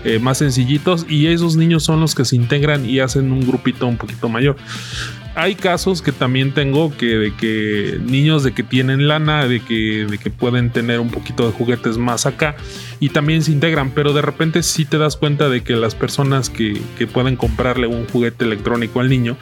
eh, 0.04 0.18
más 0.18 0.38
sencillitos. 0.38 1.06
Y 1.08 1.26
esos 1.26 1.56
niños 1.56 1.84
son 1.84 2.00
los 2.00 2.14
que 2.14 2.24
se 2.24 2.36
integran 2.36 2.88
y 2.88 3.00
hacen 3.00 3.32
un 3.32 3.46
grupito 3.46 3.86
un 3.86 3.96
poquito 3.96 4.28
mayor. 4.28 4.56
Hay 5.34 5.54
casos 5.54 6.02
que 6.02 6.10
también 6.10 6.52
tengo 6.52 6.96
que 6.96 7.06
de 7.16 7.34
que 7.36 7.98
niños 8.04 8.42
de 8.42 8.52
que 8.52 8.62
tienen 8.64 9.06
lana, 9.06 9.46
de 9.46 9.60
que, 9.60 10.04
de 10.10 10.18
que 10.18 10.30
pueden 10.30 10.70
tener 10.70 10.98
un 10.98 11.10
poquito 11.10 11.46
de 11.46 11.52
juguetes 11.52 11.96
más 11.96 12.26
acá 12.26 12.56
y 12.98 13.10
también 13.10 13.42
se 13.42 13.52
integran, 13.52 13.90
pero 13.90 14.12
de 14.12 14.20
repente 14.22 14.64
sí 14.64 14.84
te 14.84 14.98
das 14.98 15.16
cuenta 15.16 15.48
de 15.48 15.62
que 15.62 15.76
las 15.76 15.94
personas 15.94 16.50
que, 16.50 16.80
que 16.98 17.06
pueden 17.06 17.36
comprarle 17.36 17.86
un 17.86 18.04
juguete 18.08 18.44
electrónico 18.44 18.98
al 18.98 19.08
niño, 19.08 19.36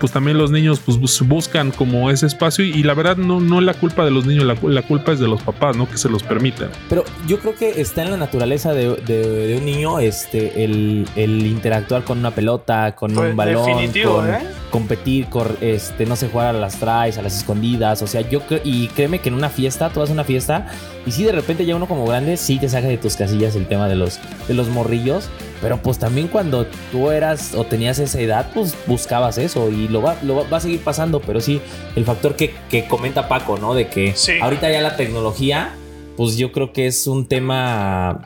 pues 0.00 0.10
también 0.12 0.38
los 0.38 0.50
niños 0.50 0.80
pues 0.84 0.96
bus- 0.98 1.20
buscan 1.28 1.70
como 1.70 2.10
ese 2.10 2.24
espacio 2.26 2.64
y, 2.64 2.70
y 2.70 2.82
la 2.82 2.94
verdad 2.94 3.18
no, 3.18 3.38
no 3.40 3.58
es 3.58 3.64
la 3.66 3.74
culpa 3.74 4.04
de 4.06 4.10
los 4.12 4.24
niños, 4.24 4.44
la, 4.44 4.56
la 4.62 4.82
culpa 4.82 5.12
es 5.12 5.18
de 5.20 5.28
los 5.28 5.42
papás, 5.42 5.76
¿no? 5.76 5.86
Que 5.88 5.98
se 5.98 6.08
los 6.08 6.22
permitan. 6.22 6.70
Pero 6.88 7.04
yo 7.26 7.38
creo 7.40 7.54
que 7.54 7.78
está 7.82 8.02
en 8.02 8.12
la 8.12 8.16
naturaleza 8.16 8.72
de, 8.72 8.96
de- 9.06 9.46
de 9.48 9.56
un 9.58 9.66
niño 9.66 9.98
este, 9.98 10.64
el, 10.64 11.06
el 11.16 11.46
interactuar 11.46 12.04
con 12.04 12.18
una 12.18 12.30
pelota, 12.30 12.94
con 12.94 13.12
Pues, 13.12 13.30
un 13.32 13.36
balón, 13.36 13.66
definitivo, 13.66 14.14
con 14.16 14.30
¿eh? 14.30 14.38
Competir, 14.76 15.26
cor- 15.30 15.56
este, 15.62 16.04
no 16.04 16.16
sé, 16.16 16.28
jugar 16.28 16.48
a 16.48 16.52
las 16.52 16.74
tries, 16.76 17.16
a 17.16 17.22
las 17.22 17.34
escondidas. 17.38 18.02
O 18.02 18.06
sea, 18.06 18.20
yo 18.20 18.40
creo, 18.42 18.60
y 18.62 18.88
créeme 18.88 19.20
que 19.20 19.30
en 19.30 19.34
una 19.34 19.48
fiesta, 19.48 19.88
tú 19.88 20.00
vas 20.00 20.10
a 20.10 20.12
una 20.12 20.24
fiesta, 20.24 20.66
y 21.06 21.12
si 21.12 21.24
de 21.24 21.32
repente 21.32 21.64
ya 21.64 21.74
uno 21.76 21.86
como 21.88 22.04
grande, 22.04 22.36
sí 22.36 22.58
te 22.58 22.68
saca 22.68 22.86
de 22.86 22.98
tus 22.98 23.16
casillas 23.16 23.56
el 23.56 23.66
tema 23.66 23.88
de 23.88 23.94
los, 23.94 24.18
de 24.46 24.52
los 24.52 24.68
morrillos. 24.68 25.30
Pero 25.62 25.78
pues 25.78 25.98
también 25.98 26.28
cuando 26.28 26.66
tú 26.92 27.10
eras 27.10 27.54
o 27.54 27.64
tenías 27.64 27.98
esa 27.98 28.20
edad, 28.20 28.50
pues 28.52 28.74
buscabas 28.86 29.38
eso 29.38 29.70
y 29.70 29.88
lo 29.88 30.02
va, 30.02 30.16
lo 30.22 30.36
va, 30.36 30.42
va 30.50 30.58
a 30.58 30.60
seguir 30.60 30.80
pasando. 30.80 31.20
Pero 31.20 31.40
sí, 31.40 31.62
el 31.96 32.04
factor 32.04 32.36
que, 32.36 32.54
que 32.68 32.86
comenta 32.86 33.28
Paco, 33.28 33.56
¿no? 33.56 33.72
De 33.72 33.88
que 33.88 34.12
Sí. 34.14 34.32
ahorita 34.42 34.70
ya 34.70 34.82
la 34.82 34.96
tecnología, 34.96 35.70
pues 36.18 36.36
yo 36.36 36.52
creo 36.52 36.74
que 36.74 36.86
es 36.86 37.06
un 37.06 37.26
tema 37.26 38.20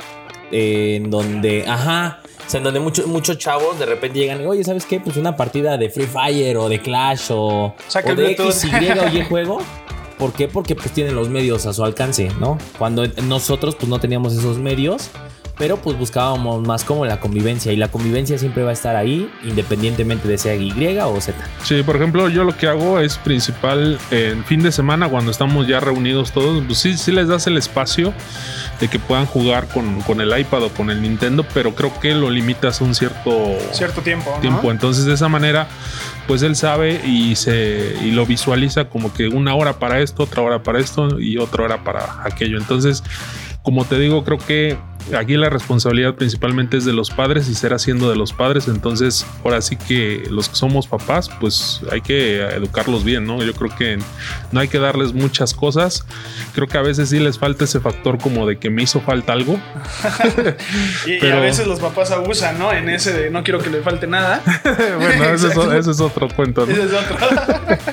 eh, 0.50 0.96
en 0.96 1.10
donde, 1.12 1.64
ajá, 1.68 2.19
sea, 2.50 2.58
en 2.58 2.64
donde 2.64 2.80
muchos 2.80 3.06
muchos 3.06 3.38
chavos 3.38 3.78
de 3.78 3.86
repente 3.86 4.18
llegan 4.18 4.42
y, 4.42 4.46
oye, 4.46 4.64
¿sabes 4.64 4.84
qué? 4.86 5.00
Pues 5.00 5.16
una 5.16 5.36
partida 5.36 5.76
de 5.76 5.88
Free 5.88 6.06
Fire 6.06 6.56
o 6.56 6.68
de 6.68 6.80
Clash 6.80 7.30
o, 7.30 7.74
o 8.04 8.14
de. 8.14 8.32
X, 8.32 8.64
Y 8.64 8.98
o 8.98 9.08
Y 9.08 9.24
juego. 9.28 9.60
¿Por 10.18 10.32
qué? 10.34 10.48
Porque 10.48 10.74
pues 10.74 10.92
tienen 10.92 11.14
los 11.14 11.30
medios 11.30 11.64
a 11.64 11.72
su 11.72 11.82
alcance, 11.82 12.28
¿no? 12.38 12.58
Cuando 12.78 13.06
nosotros 13.22 13.74
pues 13.74 13.88
no 13.88 13.98
teníamos 14.00 14.34
esos 14.34 14.58
medios, 14.58 15.08
pero 15.60 15.76
pues 15.76 15.98
buscábamos 15.98 16.66
más 16.66 16.84
como 16.84 17.04
la 17.04 17.20
convivencia 17.20 17.70
y 17.70 17.76
la 17.76 17.88
convivencia 17.88 18.38
siempre 18.38 18.62
va 18.62 18.70
a 18.70 18.72
estar 18.72 18.96
ahí, 18.96 19.30
independientemente 19.44 20.26
de 20.26 20.38
sea 20.38 20.54
Y 20.56 20.98
o 20.98 21.20
Z. 21.20 21.36
Sí, 21.62 21.82
por 21.82 21.96
ejemplo, 21.96 22.30
yo 22.30 22.44
lo 22.44 22.56
que 22.56 22.66
hago 22.66 22.98
es 22.98 23.18
principal 23.18 23.98
en 24.10 24.42
fin 24.46 24.62
de 24.62 24.72
semana 24.72 25.10
cuando 25.10 25.30
estamos 25.30 25.66
ya 25.66 25.78
reunidos 25.78 26.32
todos, 26.32 26.64
pues 26.66 26.78
sí, 26.78 26.96
sí 26.96 27.12
les 27.12 27.28
das 27.28 27.46
el 27.46 27.58
espacio 27.58 28.14
de 28.80 28.88
que 28.88 28.98
puedan 28.98 29.26
jugar 29.26 29.68
con, 29.68 30.00
con 30.00 30.22
el 30.22 30.36
iPad 30.36 30.62
o 30.62 30.68
con 30.70 30.88
el 30.88 31.02
Nintendo, 31.02 31.44
pero 31.52 31.74
creo 31.74 31.92
que 32.00 32.14
lo 32.14 32.30
limitas 32.30 32.80
a 32.80 32.84
un 32.84 32.94
cierto 32.94 33.58
Cierto 33.72 34.00
tiempo. 34.00 34.32
¿no? 34.34 34.40
tiempo. 34.40 34.70
Entonces, 34.70 35.04
de 35.04 35.12
esa 35.12 35.28
manera, 35.28 35.68
pues 36.26 36.42
él 36.42 36.56
sabe 36.56 37.02
y 37.06 37.36
se 37.36 37.98
y 38.02 38.12
lo 38.12 38.24
visualiza 38.24 38.86
como 38.86 39.12
que 39.12 39.28
una 39.28 39.54
hora 39.54 39.78
para 39.78 40.00
esto, 40.00 40.22
otra 40.22 40.40
hora 40.40 40.62
para 40.62 40.78
esto 40.78 41.20
y 41.20 41.36
otra 41.36 41.64
hora 41.64 41.84
para 41.84 42.24
aquello. 42.24 42.56
Entonces, 42.56 43.02
como 43.62 43.84
te 43.84 43.98
digo, 43.98 44.24
creo 44.24 44.38
que 44.38 44.78
aquí 45.16 45.36
la 45.36 45.50
responsabilidad 45.50 46.14
principalmente 46.14 46.76
es 46.76 46.84
de 46.84 46.92
los 46.92 47.10
padres 47.10 47.48
y 47.48 47.54
será 47.54 47.78
siendo 47.78 48.10
de 48.10 48.16
los 48.16 48.32
padres. 48.32 48.68
Entonces, 48.68 49.26
ahora 49.44 49.60
sí 49.60 49.76
que 49.76 50.24
los 50.30 50.48
que 50.48 50.56
somos 50.56 50.86
papás, 50.86 51.30
pues 51.40 51.80
hay 51.90 52.00
que 52.00 52.42
educarlos 52.42 53.04
bien, 53.04 53.26
¿no? 53.26 53.42
Yo 53.42 53.52
creo 53.54 53.74
que 53.76 53.98
no 54.52 54.60
hay 54.60 54.68
que 54.68 54.78
darles 54.78 55.12
muchas 55.12 55.54
cosas. 55.54 56.06
Creo 56.54 56.66
que 56.66 56.78
a 56.78 56.82
veces 56.82 57.08
sí 57.08 57.18
les 57.18 57.38
falta 57.38 57.64
ese 57.64 57.80
factor 57.80 58.18
como 58.18 58.46
de 58.46 58.58
que 58.58 58.70
me 58.70 58.82
hizo 58.82 59.00
falta 59.00 59.32
algo. 59.32 59.58
Y, 61.06 61.24
y 61.24 61.30
a 61.30 61.40
veces 61.40 61.66
los 61.66 61.80
papás 61.80 62.10
abusan, 62.10 62.58
¿no? 62.58 62.72
En 62.72 62.88
ese 62.88 63.12
de 63.12 63.30
no 63.30 63.42
quiero 63.42 63.60
que 63.60 63.70
le 63.70 63.80
falte 63.82 64.06
nada. 64.06 64.42
bueno, 64.98 65.24
ese 65.24 65.34
es, 65.34 65.44
Exacto. 65.44 65.72
ese 65.72 65.90
es 65.90 66.00
otro 66.00 66.28
cuento, 66.28 66.66
¿no? 66.66 66.72
Ese 66.72 66.84
es 66.84 66.92
otro. 66.92 67.16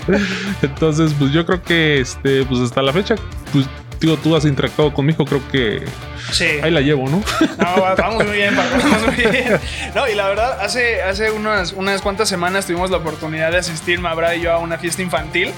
Entonces, 0.62 1.14
pues 1.18 1.32
yo 1.32 1.46
creo 1.46 1.62
que 1.62 2.00
este, 2.00 2.44
pues 2.46 2.62
hasta 2.62 2.82
la 2.82 2.94
fecha, 2.94 3.16
pues 3.54 3.66
digo, 4.00 4.18
tú 4.18 4.36
has 4.36 4.46
interactuado 4.46 4.94
conmigo, 4.94 5.26
creo 5.26 5.42
que 5.52 5.84
sí. 6.32 6.46
ahí 6.62 6.72
la 6.72 6.82
llevo, 6.82 7.08
¿no? 7.10 7.24
No, 7.58 7.82
va- 7.82 7.96
vamos 7.96 8.26
muy 8.26 8.36
bien, 8.38 8.56
Paco, 8.56 8.78
vamos 8.84 9.06
muy 9.08 9.16
bien. 9.16 9.60
No, 9.96 10.08
y 10.08 10.16
la 10.16 10.28
verdad, 10.28 10.60
hace, 10.62 11.02
hace 11.02 11.32
unas, 11.32 11.74
unas 11.74 12.02
cuantas 12.02 12.30
semanas 12.30 12.66
tuvimos 12.66 12.90
la 12.92 12.98
oportunidad 12.98 13.52
de 13.52 13.58
asistir, 13.58 14.00
Mabra 14.00 14.36
y 14.36 14.42
yo, 14.42 14.52
a 14.52 14.58
una 14.60 14.78
fiesta 14.78 15.02
infantil. 15.02 15.52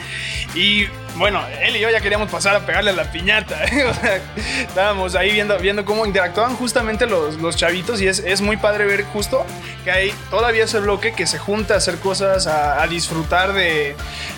Y 0.55 0.85
bueno, 1.15 1.41
él 1.61 1.75
y 1.75 1.79
yo 1.79 1.89
ya 1.89 1.99
queríamos 2.01 2.29
pasar 2.29 2.55
a 2.55 2.65
pegarle 2.65 2.91
a 2.91 2.93
la 2.93 3.11
piñata. 3.11 3.63
¿eh? 3.65 3.83
O 3.89 3.93
sea, 3.93 4.21
estábamos 4.61 5.15
ahí 5.15 5.31
viendo, 5.31 5.57
viendo 5.59 5.83
cómo 5.85 6.05
interactuaban 6.05 6.55
justamente 6.55 7.05
los, 7.05 7.35
los 7.35 7.55
chavitos 7.55 8.01
y 8.01 8.07
es, 8.07 8.19
es 8.19 8.41
muy 8.41 8.57
padre 8.57 8.85
ver 8.85 9.03
justo 9.05 9.45
que 9.83 9.91
hay 9.91 10.13
todavía 10.29 10.63
ese 10.65 10.79
bloque 10.79 11.13
que 11.13 11.25
se 11.27 11.37
junta 11.39 11.73
a 11.73 11.77
hacer 11.77 11.95
cosas, 11.99 12.47
a, 12.47 12.81
a 12.81 12.87
disfrutar 12.87 13.53
de, 13.53 13.95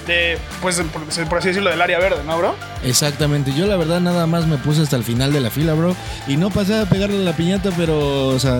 de, 0.07 0.37
pues, 0.61 0.81
por, 0.91 1.03
por 1.27 1.37
así 1.39 1.49
decirlo, 1.49 1.69
del 1.69 1.81
área 1.81 1.99
verde, 1.99 2.23
¿no, 2.25 2.37
bro? 2.37 2.55
Exactamente, 2.83 3.53
yo 3.53 3.65
la 3.67 3.77
verdad 3.77 3.99
nada 3.99 4.25
más 4.27 4.47
me 4.47 4.57
puse 4.57 4.81
hasta 4.81 4.95
el 4.95 5.03
final 5.03 5.31
de 5.33 5.39
la 5.41 5.49
fila, 5.49 5.73
bro. 5.73 5.95
Y 6.27 6.37
no 6.37 6.49
pasé 6.49 6.79
a 6.79 6.85
pegarle 6.85 7.17
a 7.17 7.19
la 7.21 7.33
piñata, 7.35 7.69
pero, 7.77 8.27
o 8.29 8.39
sea, 8.39 8.55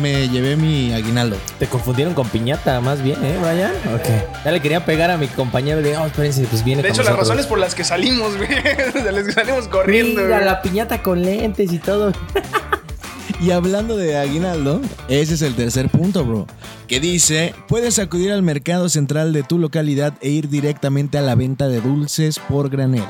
me 0.00 0.28
llevé 0.28 0.56
mi 0.56 0.92
aguinaldo. 0.92 1.36
Te 1.58 1.66
confundieron 1.66 2.14
con 2.14 2.28
piñata, 2.28 2.80
más 2.80 3.02
bien, 3.02 3.24
¿eh, 3.24 3.36
Brian? 3.40 3.72
Ok. 3.94 4.44
Ya 4.44 4.50
le 4.52 4.60
quería 4.60 4.84
pegar 4.84 5.10
a 5.10 5.16
mi 5.16 5.26
compañero 5.28 5.80
y 5.80 5.82
le 5.84 5.90
digo, 5.90 6.02
oh, 6.02 6.06
espérense, 6.06 6.44
pues 6.44 6.64
viene 6.64 6.82
De 6.82 6.88
hecho, 6.88 6.98
las 7.02 7.06
nosotros". 7.10 7.28
razones 7.28 7.46
por 7.46 7.58
las 7.64 7.74
que 7.74 7.84
salimos, 7.84 8.36
güey, 8.36 8.48
de 9.04 9.12
las 9.12 9.24
que 9.24 9.32
salimos 9.32 9.68
corriendo. 9.68 10.22
Mira, 10.22 10.36
güey. 10.36 10.44
la 10.44 10.62
piñata 10.62 11.02
con 11.02 11.22
lentes 11.22 11.72
y 11.72 11.78
todo. 11.78 12.12
Y 13.40 13.50
hablando 13.50 13.96
de 13.96 14.16
aguinaldo, 14.16 14.80
ese 15.08 15.34
es 15.34 15.42
el 15.42 15.54
tercer 15.54 15.88
punto, 15.88 16.24
bro. 16.24 16.46
Que 16.86 17.00
dice, 17.00 17.54
puedes 17.68 17.98
acudir 17.98 18.30
al 18.32 18.42
mercado 18.42 18.88
central 18.88 19.32
de 19.32 19.42
tu 19.42 19.58
localidad 19.58 20.14
e 20.20 20.28
ir 20.28 20.48
directamente 20.48 21.18
a 21.18 21.22
la 21.22 21.34
venta 21.34 21.68
de 21.68 21.80
dulces 21.80 22.38
por 22.38 22.68
granel. 22.70 23.04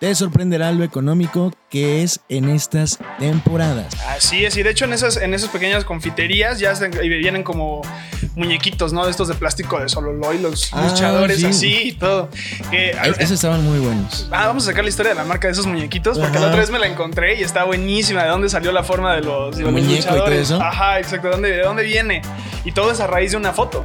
Te 0.00 0.14
sorprenderá 0.14 0.72
lo 0.72 0.82
económico 0.82 1.52
que 1.68 2.02
es 2.02 2.20
en 2.28 2.48
estas 2.48 2.98
temporadas. 3.18 3.94
Así 4.08 4.44
es, 4.44 4.56
y 4.56 4.62
de 4.62 4.70
hecho 4.70 4.86
en 4.86 4.92
esas, 4.94 5.16
en 5.18 5.34
esas 5.34 5.50
pequeñas 5.50 5.84
confiterías 5.84 6.58
ya 6.58 6.74
se- 6.74 6.90
y 7.04 7.08
vienen 7.08 7.42
como 7.42 7.82
muñequitos, 8.40 8.92
¿no? 8.92 9.04
De 9.04 9.10
estos 9.12 9.28
de 9.28 9.34
plástico 9.34 9.78
de 9.78 9.88
Sololoy, 9.88 10.38
los 10.38 10.72
Ah, 10.72 10.86
luchadores 10.88 11.38
sí. 11.38 11.46
así 11.46 11.78
y 11.88 11.92
todo. 11.92 12.28
Esos 12.72 13.30
estaban 13.32 13.62
muy 13.64 13.78
buenos. 13.78 14.26
Ah, 14.32 14.46
vamos 14.48 14.64
a 14.64 14.66
sacar 14.70 14.82
la 14.82 14.90
historia 14.90 15.10
de 15.10 15.16
la 15.18 15.24
marca 15.24 15.46
de 15.46 15.52
esos 15.52 15.66
muñequitos 15.66 16.18
porque 16.18 16.32
Ajá. 16.38 16.40
la 16.40 16.46
otra 16.48 16.60
vez 16.60 16.70
me 16.70 16.78
la 16.78 16.86
encontré 16.88 17.38
y 17.38 17.42
está 17.42 17.64
buenísima. 17.64 18.24
¿De 18.24 18.28
dónde 18.30 18.48
salió 18.48 18.72
la 18.72 18.82
forma 18.82 19.14
de 19.14 19.20
los, 19.20 19.56
de 19.56 19.62
los 19.62 19.72
Muñeco 19.72 19.92
y 19.92 19.96
luchadores? 19.98 20.48
todo 20.48 20.56
eso. 20.58 20.62
Ajá, 20.64 20.98
exacto. 20.98 21.28
¿De 21.28 21.32
dónde, 21.32 21.50
¿De 21.52 21.62
dónde 21.62 21.82
viene? 21.84 22.22
Y 22.64 22.72
todo 22.72 22.90
es 22.90 22.98
a 23.00 23.06
raíz 23.06 23.30
de 23.30 23.36
una 23.36 23.52
foto. 23.52 23.84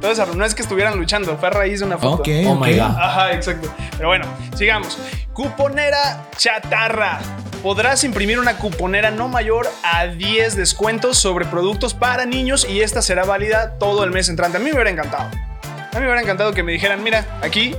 Todo 0.00 0.12
es 0.12 0.18
a- 0.18 0.26
no 0.26 0.44
es 0.44 0.54
que 0.54 0.62
estuvieran 0.62 0.96
luchando, 0.98 1.36
fue 1.36 1.48
a 1.48 1.50
raíz 1.50 1.80
de 1.80 1.86
una 1.86 1.98
foto. 1.98 2.22
Ok, 2.22 2.28
Oh 2.46 2.52
ok. 2.52 2.66
my 2.66 2.72
God. 2.74 2.80
Ajá, 2.98 3.32
exacto. 3.32 3.68
Pero 3.96 4.08
bueno, 4.08 4.26
sigamos. 4.56 4.96
Cuponera 5.34 6.26
chatarra 6.36 7.20
podrás 7.62 8.04
imprimir 8.04 8.38
una 8.38 8.56
cuponera 8.56 9.10
no 9.10 9.28
mayor 9.28 9.68
a 9.82 10.06
10 10.06 10.56
descuentos 10.56 11.18
sobre 11.18 11.44
productos 11.46 11.94
para 11.94 12.26
niños 12.26 12.66
y 12.68 12.80
esta 12.80 13.02
será 13.02 13.24
válida 13.24 13.78
todo 13.78 14.04
el 14.04 14.10
mes 14.10 14.28
entrante. 14.28 14.56
A 14.56 14.60
mí 14.60 14.66
me 14.66 14.72
hubiera 14.72 14.90
encantado. 14.90 15.24
A 15.62 15.94
mí 15.94 16.00
me 16.00 16.06
hubiera 16.06 16.22
encantado 16.22 16.52
que 16.52 16.62
me 16.62 16.72
dijeran, 16.72 17.02
mira, 17.02 17.38
aquí 17.42 17.74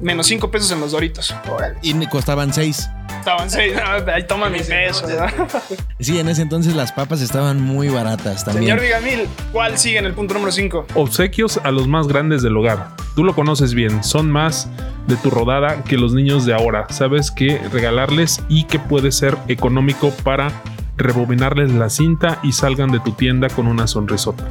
menos 0.00 0.26
5 0.26 0.50
pesos 0.50 0.70
en 0.72 0.80
los 0.80 0.92
doritos. 0.92 1.34
Órale. 1.48 1.78
Y 1.82 2.06
costaban 2.06 2.52
6 2.52 2.88
ahí 3.26 4.26
toma 4.26 4.48
mi 4.48 4.60
peso. 4.60 5.08
Entonces, 5.08 5.78
sí, 6.00 6.18
en 6.18 6.28
ese 6.28 6.42
entonces 6.42 6.74
las 6.74 6.92
papas 6.92 7.20
estaban 7.20 7.60
muy 7.60 7.88
baratas 7.88 8.44
también. 8.44 8.64
Señor 8.64 8.80
Vigamil, 8.80 9.28
¿cuál 9.52 9.78
sigue 9.78 9.98
en 9.98 10.06
el 10.06 10.14
punto 10.14 10.34
número 10.34 10.52
5? 10.52 10.86
Obsequios 10.94 11.58
a 11.62 11.70
los 11.70 11.88
más 11.88 12.08
grandes 12.08 12.42
del 12.42 12.56
hogar. 12.56 12.90
Tú 13.14 13.24
lo 13.24 13.34
conoces 13.34 13.74
bien, 13.74 14.04
son 14.04 14.30
más 14.30 14.68
de 15.06 15.16
tu 15.16 15.30
rodada 15.30 15.82
que 15.84 15.96
los 15.96 16.12
niños 16.12 16.44
de 16.44 16.54
ahora. 16.54 16.86
Sabes 16.90 17.30
qué 17.30 17.60
regalarles 17.72 18.42
y 18.48 18.64
que 18.64 18.78
puede 18.78 19.12
ser 19.12 19.36
económico 19.48 20.10
para 20.22 20.50
rebobinarles 20.96 21.72
la 21.72 21.90
cinta 21.90 22.38
y 22.42 22.52
salgan 22.52 22.90
de 22.90 23.00
tu 23.00 23.12
tienda 23.12 23.48
con 23.48 23.66
una 23.66 23.86
sonrisota. 23.86 24.44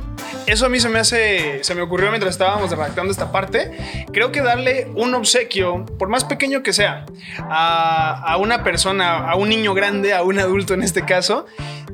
Eso 0.46 0.68
a 0.68 0.70
mí 0.70 0.80
se 0.80 0.90
me 0.90 1.00
hace, 1.00 1.64
se 1.64 1.74
me 1.76 1.82
ocurrió 1.82 2.10
mientras 2.10 2.34
estábamos 2.34 2.70
redactando 2.70 3.12
esta 3.12 3.32
parte. 3.32 4.06
Creo 4.14 4.32
que 4.32 4.42
darle 4.42 4.88
un 4.96 5.14
obsequio, 5.16 5.86
por 5.98 6.08
más 6.10 6.24
pequeño 6.24 6.62
que 6.62 6.72
sea, 6.72 7.06
a, 7.50 8.22
a 8.32 8.38
una 8.38 8.64
persona, 8.64 9.30
a 9.30 9.36
un 9.36 9.50
niño 9.50 9.74
grande, 9.74 10.14
a 10.14 10.22
un 10.24 10.38
adulto 10.40 10.74
en 10.76 10.84
este 10.84 11.04
caso, 11.04 11.46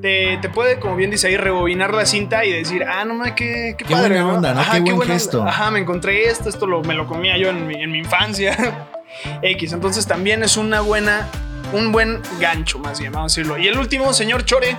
te, 0.01 0.38
te 0.41 0.50
puede, 0.50 0.79
como 0.79 0.96
bien 0.96 1.12
dice 1.12 1.27
ahí, 1.27 1.38
rebobinar 1.38 1.93
la 1.93 2.05
cinta 2.05 2.43
y 2.43 2.51
decir, 2.51 2.84
ah, 2.84 3.05
no 3.05 3.13
mames, 3.13 3.34
qué, 3.34 3.75
qué, 3.77 3.86
Qué 3.86 3.93
padre. 3.93 4.22
buena 4.22 4.27
onda, 4.34 4.53
¿no? 4.53 4.62
Qué 4.63 4.67
buen 4.70 4.84
buena 4.84 5.01
onda. 5.01 5.13
gesto. 5.13 5.43
Ajá, 5.48 5.72
me 5.72 5.79
encontré 5.79 6.25
esto, 6.25 6.50
esto 6.50 6.65
lo, 6.67 6.81
me 6.81 6.93
lo 6.93 7.08
comía 7.08 7.38
yo 7.38 7.50
en 7.50 7.67
mi, 7.67 7.75
en 7.75 7.91
mi 7.91 8.00
infancia. 8.00 8.58
X, 9.41 9.74
entonces 9.74 10.08
también 10.08 10.41
es 10.43 10.58
una 10.58 10.81
buena, 10.81 11.27
un 11.73 11.91
buen 11.91 12.21
gancho, 12.39 12.79
más 12.79 12.99
bien, 12.99 13.11
vamos 13.11 13.33
a 13.33 13.35
decirlo. 13.35 13.57
Y 13.57 13.67
el 13.67 13.77
último, 13.77 14.13
señor 14.13 14.45
Chore. 14.45 14.77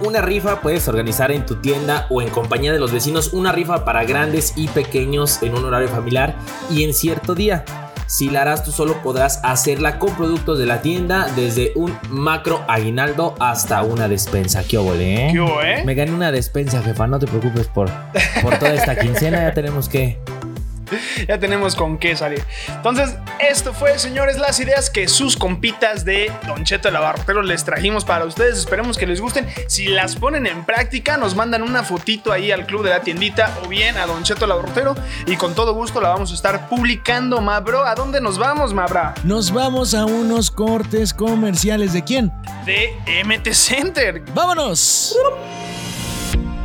Una 0.00 0.20
rifa 0.20 0.60
puedes 0.60 0.88
organizar 0.88 1.30
en 1.30 1.46
tu 1.46 1.56
tienda 1.56 2.06
o 2.10 2.20
en 2.20 2.28
compañía 2.28 2.72
de 2.72 2.80
los 2.80 2.92
vecinos 2.92 3.32
una 3.32 3.52
rifa 3.52 3.84
para 3.84 4.02
grandes 4.02 4.52
y 4.56 4.66
pequeños 4.66 5.40
en 5.42 5.54
un 5.54 5.64
horario 5.64 5.88
familiar 5.88 6.34
y 6.68 6.82
en 6.82 6.92
cierto 6.92 7.36
día. 7.36 7.64
Si 8.06 8.28
la 8.28 8.42
harás 8.42 8.64
tú 8.64 8.70
solo 8.70 9.02
podrás 9.02 9.40
hacerla 9.44 9.98
con 9.98 10.14
productos 10.14 10.58
de 10.58 10.66
la 10.66 10.82
tienda 10.82 11.28
desde 11.36 11.72
un 11.74 11.96
macro 12.10 12.64
aguinaldo 12.68 13.34
hasta 13.38 13.82
una 13.82 14.08
despensa. 14.08 14.62
¿Qué 14.64 14.76
óvole, 14.78 15.28
eh? 15.28 15.32
¿Qué 15.32 15.40
hubo, 15.40 15.62
eh? 15.62 15.84
Me 15.84 15.94
gané 15.94 16.12
una 16.12 16.30
despensa, 16.30 16.82
jefa. 16.82 17.06
No 17.06 17.18
te 17.18 17.26
preocupes 17.26 17.66
por, 17.68 17.88
por 18.42 18.58
toda 18.58 18.74
esta 18.74 18.96
quincena. 18.96 19.42
Ya 19.42 19.54
tenemos 19.54 19.88
que. 19.88 20.18
ya 21.28 21.38
tenemos 21.38 21.74
con 21.74 21.98
qué 21.98 22.16
salir. 22.16 22.42
Entonces, 22.68 23.16
esto 23.38 23.72
fue, 23.72 23.98
señores, 23.98 24.38
las 24.38 24.58
ideas 24.60 24.90
que 24.90 25.08
sus 25.08 25.36
compitas 25.36 26.04
de 26.04 26.32
Don 26.46 26.64
Cheto 26.64 26.88
el 26.88 26.96
Abarrotero 26.96 27.42
les 27.42 27.64
trajimos 27.64 28.04
para 28.04 28.24
ustedes. 28.24 28.58
Esperemos 28.58 28.98
que 28.98 29.06
les 29.06 29.20
gusten. 29.20 29.46
Si 29.66 29.86
las 29.86 30.16
ponen 30.16 30.46
en 30.46 30.64
práctica, 30.64 31.16
nos 31.16 31.34
mandan 31.34 31.62
una 31.62 31.82
fotito 31.84 32.32
ahí 32.32 32.52
al 32.52 32.66
club 32.66 32.84
de 32.84 32.90
la 32.90 33.00
tiendita 33.00 33.56
o 33.64 33.68
bien 33.68 33.96
a 33.96 34.06
Don 34.06 34.22
Cheto 34.22 34.44
el 34.44 34.52
Abarrotero 34.52 34.94
y 35.26 35.36
con 35.36 35.54
todo 35.54 35.74
gusto 35.74 36.00
la 36.00 36.10
vamos 36.10 36.30
a 36.30 36.34
estar 36.34 36.68
publicando, 36.68 37.40
Mabro. 37.40 37.84
¿A 37.84 37.94
dónde 37.94 38.20
nos 38.20 38.38
vamos, 38.38 38.72
Mabra? 38.74 39.14
Nos 39.24 39.50
vamos 39.50 39.94
a 39.94 40.04
unos 40.04 40.50
cortes 40.50 41.12
comerciales. 41.12 41.92
¿De 41.92 42.02
quién? 42.02 42.32
De 42.64 42.90
MT 43.24 43.52
Center. 43.52 44.22
¡Vámonos! 44.34 45.16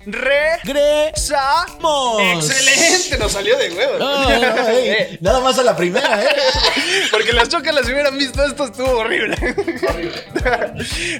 Regresamos. 0.06 2.22
Excelente, 2.22 3.18
nos 3.18 3.32
salió 3.32 3.58
de 3.58 3.70
huevo. 3.70 3.98
Ay, 4.00 5.18
nada 5.20 5.40
más 5.40 5.58
a 5.58 5.62
la 5.64 5.76
primera, 5.76 6.22
¿eh? 6.22 6.28
Porque 7.10 7.32
las 7.32 7.48
chocas 7.48 7.74
las 7.74 7.86
hubieran 7.86 8.16
visto, 8.16 8.44
esto 8.44 8.66
estuvo 8.66 8.98
horrible. 8.98 9.36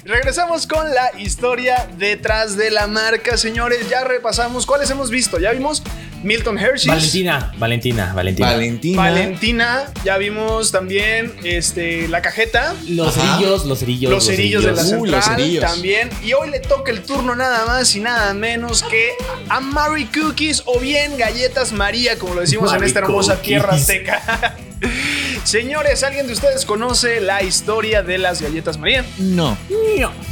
Regresamos 0.05 0.67
con 0.67 0.93
la 0.93 1.11
historia 1.19 1.87
detrás 1.97 2.55
de 2.57 2.71
la 2.71 2.87
marca, 2.87 3.37
señores. 3.37 3.89
Ya 3.89 4.03
repasamos 4.03 4.65
cuáles 4.65 4.89
hemos 4.89 5.09
visto. 5.09 5.39
Ya 5.39 5.51
vimos 5.51 5.83
Milton 6.23 6.57
Hershey. 6.57 6.89
Valentina, 6.89 7.53
Valentina, 7.57 8.13
Valentina. 8.13 8.47
Valentina. 8.51 9.01
Valentina, 9.01 9.83
ya 10.03 10.17
vimos 10.17 10.71
también 10.71 11.33
este, 11.43 12.07
la 12.07 12.21
cajeta, 12.23 12.73
Los 12.87 13.15
Ajá. 13.17 13.37
cerillos, 13.37 13.65
los 13.65 13.79
cerillos. 13.79 14.11
los 14.11 14.25
cerillos 14.25 14.63
de 14.63 14.71
la 14.71 14.81
Uh, 14.81 14.85
central 14.85 15.11
los 15.11 15.25
cerillos. 15.25 15.63
también. 15.63 16.09
Y 16.23 16.33
hoy 16.33 16.49
le 16.49 16.59
toca 16.59 16.89
el 16.91 17.03
turno 17.03 17.35
nada 17.35 17.65
más 17.65 17.95
y 17.95 17.99
nada 17.99 18.33
menos 18.33 18.76
que 18.83 19.11
a 19.49 19.59
Mary 19.59 20.05
Cookies 20.05 20.63
o 20.65 20.79
bien 20.79 21.17
Galletas 21.17 21.71
María, 21.71 22.17
como 22.17 22.35
lo 22.35 22.41
decimos 22.41 22.73
en 22.73 22.83
esta 22.83 22.99
hermosa 22.99 23.35
Cookies. 23.35 23.47
tierra 23.47 23.73
azteca. 23.73 24.55
Señores, 25.43 26.03
¿alguien 26.03 26.27
de 26.27 26.33
ustedes 26.33 26.65
conoce 26.65 27.21
la 27.21 27.41
historia 27.41 28.03
de 28.03 28.17
las 28.17 28.41
galletas 28.41 28.77
María? 28.77 29.05
No. 29.17 29.57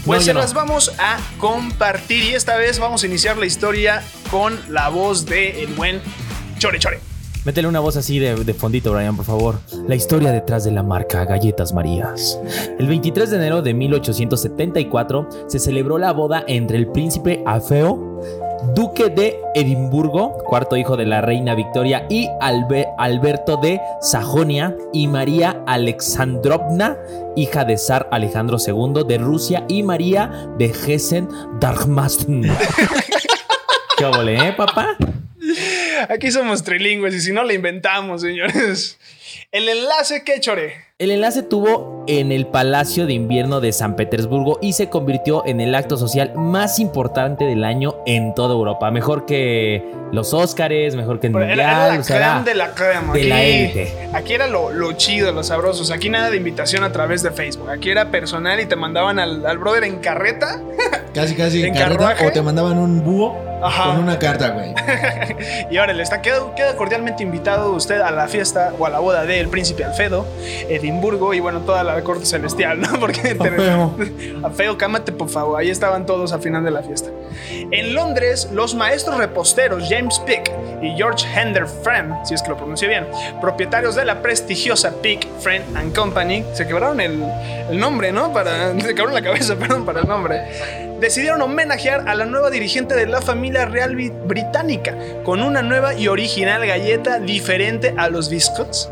Pues 0.05 0.19
No, 0.21 0.25
se 0.25 0.33
no. 0.33 0.39
las 0.41 0.53
vamos 0.53 0.91
a 0.99 1.17
compartir 1.37 2.23
y 2.25 2.35
esta 2.35 2.55
vez 2.57 2.77
vamos 2.79 3.03
a 3.03 3.05
iniciar 3.07 3.37
la 3.37 3.45
historia 3.45 4.03
con 4.29 4.59
la 4.69 4.89
voz 4.89 5.25
de 5.25 5.63
el 5.63 5.67
buen 5.73 6.01
Chore 6.59 6.79
Chore. 6.79 6.99
Métele 7.45 7.67
una 7.67 7.79
voz 7.79 7.95
así 7.95 8.17
de, 8.17 8.33
de 8.43 8.53
fondito, 8.55 8.91
Brian, 8.91 9.15
por 9.15 9.25
favor. 9.25 9.59
La 9.87 9.93
historia 9.93 10.31
detrás 10.31 10.63
de 10.63 10.71
la 10.71 10.81
marca 10.81 11.25
Galletas 11.25 11.73
Marías. 11.73 12.39
El 12.79 12.87
23 12.87 13.29
de 13.29 13.37
enero 13.37 13.61
de 13.61 13.75
1874 13.75 15.29
se 15.47 15.59
celebró 15.59 15.99
la 15.99 16.11
boda 16.11 16.43
entre 16.47 16.77
el 16.77 16.87
príncipe 16.87 17.43
Alfeo, 17.45 18.19
duque 18.73 19.09
de 19.09 19.39
Edimburgo, 19.53 20.33
cuarto 20.47 20.75
hijo 20.75 20.97
de 20.97 21.05
la 21.05 21.21
reina 21.21 21.53
Victoria, 21.53 22.07
y 22.09 22.27
Albe- 22.41 22.87
Alberto 22.97 23.57
de 23.57 23.79
Sajonia, 24.01 24.75
y 24.91 25.07
María 25.07 25.61
Alexandrovna, 25.67 26.97
hija 27.35 27.63
de 27.63 27.77
zar 27.77 28.09
Alejandro 28.11 28.57
II 28.57 29.03
de 29.07 29.19
Rusia, 29.19 29.65
y 29.67 29.83
María 29.83 30.49
de 30.57 30.73
Hessen-Darmstadt. 30.73 32.25
¿Qué 33.97 34.47
eh, 34.47 34.53
papá? 34.57 34.97
Aquí 36.09 36.31
somos 36.31 36.63
trilingües 36.63 37.13
y 37.13 37.21
si 37.21 37.31
no 37.31 37.43
le 37.43 37.53
inventamos, 37.53 38.21
señores. 38.21 38.99
El 39.51 39.69
enlace 39.69 40.23
que 40.23 40.39
chore. 40.39 40.85
El 40.97 41.11
enlace 41.11 41.43
tuvo 41.43 42.05
en 42.07 42.31
el 42.31 42.47
Palacio 42.47 43.05
de 43.05 43.11
Invierno 43.11 43.59
de 43.59 43.73
San 43.73 43.97
Petersburgo 43.97 44.59
y 44.61 44.71
se 44.71 44.87
convirtió 44.89 45.45
en 45.45 45.59
el 45.59 45.75
acto 45.75 45.97
social 45.97 46.31
más 46.37 46.79
importante 46.79 47.43
del 47.43 47.65
año 47.65 47.95
en 48.05 48.33
toda 48.33 48.53
Europa. 48.53 48.89
Mejor 48.91 49.25
que 49.25 49.83
los 50.13 50.33
Óscares, 50.33 50.95
mejor 50.95 51.19
que 51.19 51.27
el 51.27 51.33
Mundial. 51.33 51.59
era 51.59 51.89
la 51.95 51.99
o 51.99 52.03
sea, 52.03 52.15
crema 52.15 52.31
era 52.35 52.43
de 52.43 52.55
la 52.55 52.69
crema. 52.73 53.13
de 53.13 53.23
la 53.25 53.35
Aquí- 53.35 53.45
élite. 53.49 54.09
Aquí 54.13 54.33
era 54.35 54.47
lo, 54.47 54.69
lo 54.71 54.93
chido, 54.93 55.33
lo 55.33 55.43
sabrosos. 55.43 55.91
Aquí 55.91 56.07
nada 56.09 56.29
de 56.29 56.37
invitación 56.37 56.85
a 56.85 56.93
través 56.93 57.21
de 57.23 57.31
Facebook. 57.31 57.69
Aquí 57.69 57.89
era 57.89 58.09
personal 58.09 58.61
y 58.61 58.65
te 58.65 58.77
mandaban 58.77 59.19
al, 59.19 59.45
al 59.45 59.57
brother 59.57 59.83
en 59.83 59.97
carreta. 59.97 60.61
Casi, 61.13 61.33
casi 61.33 61.61
en 61.61 61.67
¿En 61.67 61.73
carreta. 61.75 61.97
carruaje? 61.97 62.27
O 62.27 62.31
te 62.33 62.41
mandaban 62.41 62.77
un 62.77 63.01
búho 63.01 63.37
Ajá. 63.63 63.85
con 63.85 64.03
una 64.03 64.19
carta, 64.19 64.49
güey. 64.49 64.73
Y 65.71 65.77
ahora 65.77 65.93
le 65.93 66.03
está 66.03 66.21
queda, 66.21 66.53
queda 66.57 66.75
cordialmente 66.75 67.23
invitado 67.23 67.71
usted 67.71 68.01
a 68.01 68.11
la 68.11 68.27
fiesta 68.27 68.73
o 68.77 68.85
a 68.85 68.89
la 68.89 68.99
boda 68.99 69.23
del 69.23 69.47
príncipe 69.47 69.85
Alfredo, 69.85 70.25
Edimburgo 70.85 71.33
y 71.33 71.39
bueno, 71.39 71.61
toda 71.61 71.83
la 71.83 72.01
corte 72.03 72.25
celestial, 72.25 72.79
¿no? 72.79 72.87
Porque 72.99 73.35
feo. 73.35 73.95
a 74.43 74.49
feo, 74.51 74.77
cámate 74.77 75.11
por 75.11 75.29
favor. 75.29 75.59
Ahí 75.59 75.69
estaban 75.69 76.05
todos 76.05 76.31
al 76.31 76.41
final 76.41 76.63
de 76.63 76.71
la 76.71 76.83
fiesta. 76.83 77.09
En 77.71 77.93
Londres, 77.95 78.49
los 78.53 78.75
maestros 78.75 79.17
reposteros 79.17 79.83
James 79.89 80.19
Pick 80.19 80.51
y 80.81 80.91
George 80.95 81.25
Hender 81.35 81.65
Friend, 81.67 82.13
si 82.25 82.35
es 82.35 82.41
que 82.41 82.49
lo 82.49 82.57
pronuncio 82.57 82.87
bien, 82.87 83.07
propietarios 83.41 83.95
de 83.95 84.05
la 84.05 84.21
prestigiosa 84.21 84.93
Pick, 85.01 85.27
Friend 85.39 85.75
and 85.75 85.95
Company, 85.95 86.45
se 86.53 86.67
quebraron 86.67 87.01
el, 87.01 87.23
el 87.69 87.79
nombre, 87.79 88.11
¿no? 88.11 88.31
Para, 88.31 88.71
se 88.79 88.87
quebraron 88.89 89.13
la 89.13 89.23
cabeza, 89.23 89.55
perdón, 89.59 89.85
para 89.85 90.01
el 90.01 90.07
nombre. 90.07 90.41
Decidieron 90.99 91.41
homenajear 91.41 92.07
a 92.07 92.15
la 92.15 92.25
nueva 92.25 92.49
dirigente 92.49 92.95
de 92.95 93.05
la 93.05 93.21
familia 93.21 93.65
real 93.65 93.95
británica 93.95 94.95
con 95.23 95.41
una 95.41 95.61
nueva 95.61 95.93
y 95.93 96.07
original 96.07 96.65
galleta 96.65 97.19
diferente 97.19 97.93
a 97.97 98.07
los 98.07 98.29
biscuits 98.29 98.89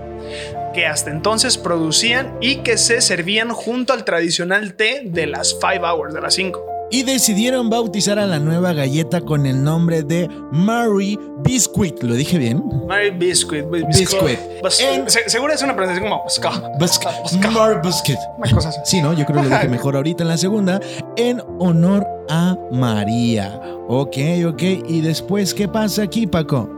que 0.73 0.85
hasta 0.87 1.11
entonces 1.11 1.57
producían 1.57 2.35
y 2.41 2.57
que 2.57 2.77
se 2.77 3.01
servían 3.01 3.49
junto 3.49 3.93
al 3.93 4.03
tradicional 4.05 4.73
té 4.73 5.03
de 5.05 5.27
las 5.27 5.57
5 5.59 5.85
hours, 5.85 6.13
de 6.13 6.21
las 6.21 6.33
5. 6.33 6.59
Y 6.91 7.01
decidieron 7.03 7.71
bautizar 7.71 8.19
a 8.19 8.27
la 8.27 8.37
nueva 8.37 8.73
galleta 8.73 9.21
con 9.21 9.47
el 9.47 9.63
nombre 9.63 10.03
de 10.03 10.29
Mary 10.51 11.17
Biscuit. 11.39 12.03
¿Lo 12.03 12.13
dije 12.13 12.37
bien? 12.37 12.61
Mary 12.87 13.09
Biscuit. 13.09 13.65
bis- 13.65 13.87
Biscuit. 13.87 14.37
En- 14.81 15.09
se- 15.09 15.27
seguro 15.27 15.53
es 15.53 15.61
una 15.63 15.75
pronunciación 15.75 16.11
como. 16.11 16.23
Biscuit. 16.79 17.51
Mary 17.51 17.79
Biscuit. 17.83 18.17
Sí, 18.85 19.01
¿no? 19.01 19.13
Yo 19.13 19.25
creo 19.25 19.41
que 19.41 19.49
lo 19.49 19.55
dije 19.55 19.67
mejor 19.69 19.95
ahorita 19.95 20.21
en 20.23 20.27
la 20.29 20.37
segunda. 20.37 20.79
En 21.15 21.41
honor 21.59 22.05
a 22.29 22.55
María. 22.71 23.59
Ok, 23.87 24.17
ok. 24.47 24.61
¿Y 24.87 25.01
después 25.01 25.53
qué 25.55 25.67
pasa 25.67 26.03
aquí, 26.03 26.27
Paco? 26.27 26.69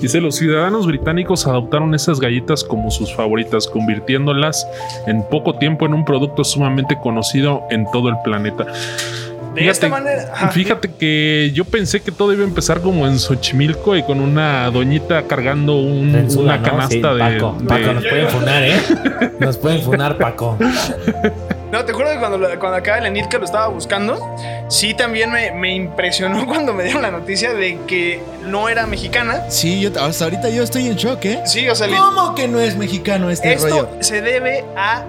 Dice, 0.00 0.20
los 0.20 0.34
ciudadanos 0.36 0.86
británicos 0.86 1.46
adoptaron 1.46 1.94
esas 1.94 2.18
galletas 2.18 2.64
como 2.64 2.90
sus 2.90 3.14
favoritas, 3.14 3.68
convirtiéndolas 3.68 4.66
en 5.06 5.22
poco 5.22 5.54
tiempo 5.58 5.86
en 5.86 5.94
un 5.94 6.04
producto 6.04 6.42
sumamente 6.44 6.96
conocido 7.00 7.62
en 7.70 7.88
todo 7.92 8.08
el 8.08 8.16
planeta. 8.24 8.66
De 9.54 9.68
esta 9.68 9.86
manera. 9.88 10.30
ajá. 10.32 10.48
Fíjate 10.48 10.90
que 10.98 11.50
yo 11.54 11.66
pensé 11.66 12.00
que 12.00 12.10
todo 12.10 12.32
iba 12.32 12.42
a 12.42 12.46
empezar 12.48 12.80
como 12.80 13.06
en 13.06 13.18
Xochimilco 13.18 13.94
y 13.94 14.02
con 14.02 14.20
una 14.20 14.70
doñita 14.70 15.24
cargando 15.24 15.76
un- 15.76 16.26
una 16.38 16.56
¿no? 16.56 16.62
canasta 16.62 16.88
Sí, 16.88 16.96
de, 17.18 17.38
Paco, 17.38 17.56
de- 17.60 17.66
Paco, 17.66 17.92
nos 17.92 18.04
pueden 18.06 18.28
funar, 18.30 18.62
¿eh? 18.64 18.76
Nos 19.40 19.58
pueden 19.58 19.82
funar, 19.82 20.16
Paco. 20.16 20.56
No, 21.72 21.84
te 21.84 21.92
acuerdas 21.92 22.18
cuando, 22.18 22.36
lo- 22.38 22.58
cuando 22.58 22.76
acá 22.76 22.98
el 22.98 23.06
Enitka 23.06 23.38
lo 23.38 23.44
estaba 23.46 23.66
buscando. 23.68 24.36
Sí, 24.68 24.92
también 24.94 25.32
me, 25.32 25.50
me 25.52 25.74
impresionó 25.74 26.46
cuando 26.46 26.72
me 26.74 26.84
dieron 26.84 27.00
la 27.02 27.10
noticia 27.10 27.54
de 27.54 27.78
que 27.86 28.20
no 28.44 28.68
era 28.68 28.86
mexicana. 28.86 29.50
Sí, 29.50 29.80
yo, 29.80 29.90
hasta 30.00 30.24
ahorita 30.24 30.50
yo 30.50 30.62
estoy 30.62 30.86
en 30.86 30.96
shock, 30.96 31.24
¿eh? 31.24 31.40
Sí, 31.46 31.68
o 31.68 31.74
sea, 31.74 31.88
¿Cómo 31.88 32.34
que 32.34 32.46
no 32.46 32.60
es 32.60 32.76
mexicano 32.76 33.30
este 33.30 33.54
Esto 33.54 33.68
rollo? 33.68 33.88
se 34.00 34.20
debe 34.20 34.64
a 34.76 35.04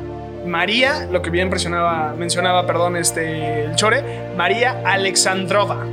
María, 0.45 1.07
lo 1.11 1.21
que 1.21 1.29
bien 1.29 1.49
mencionaba, 1.49 2.13
mencionaba, 2.17 2.65
perdón, 2.67 2.97
este, 2.97 3.63
el 3.65 3.75
Chore, 3.75 4.03
María 4.35 4.81
Alexandrova. 4.85 5.85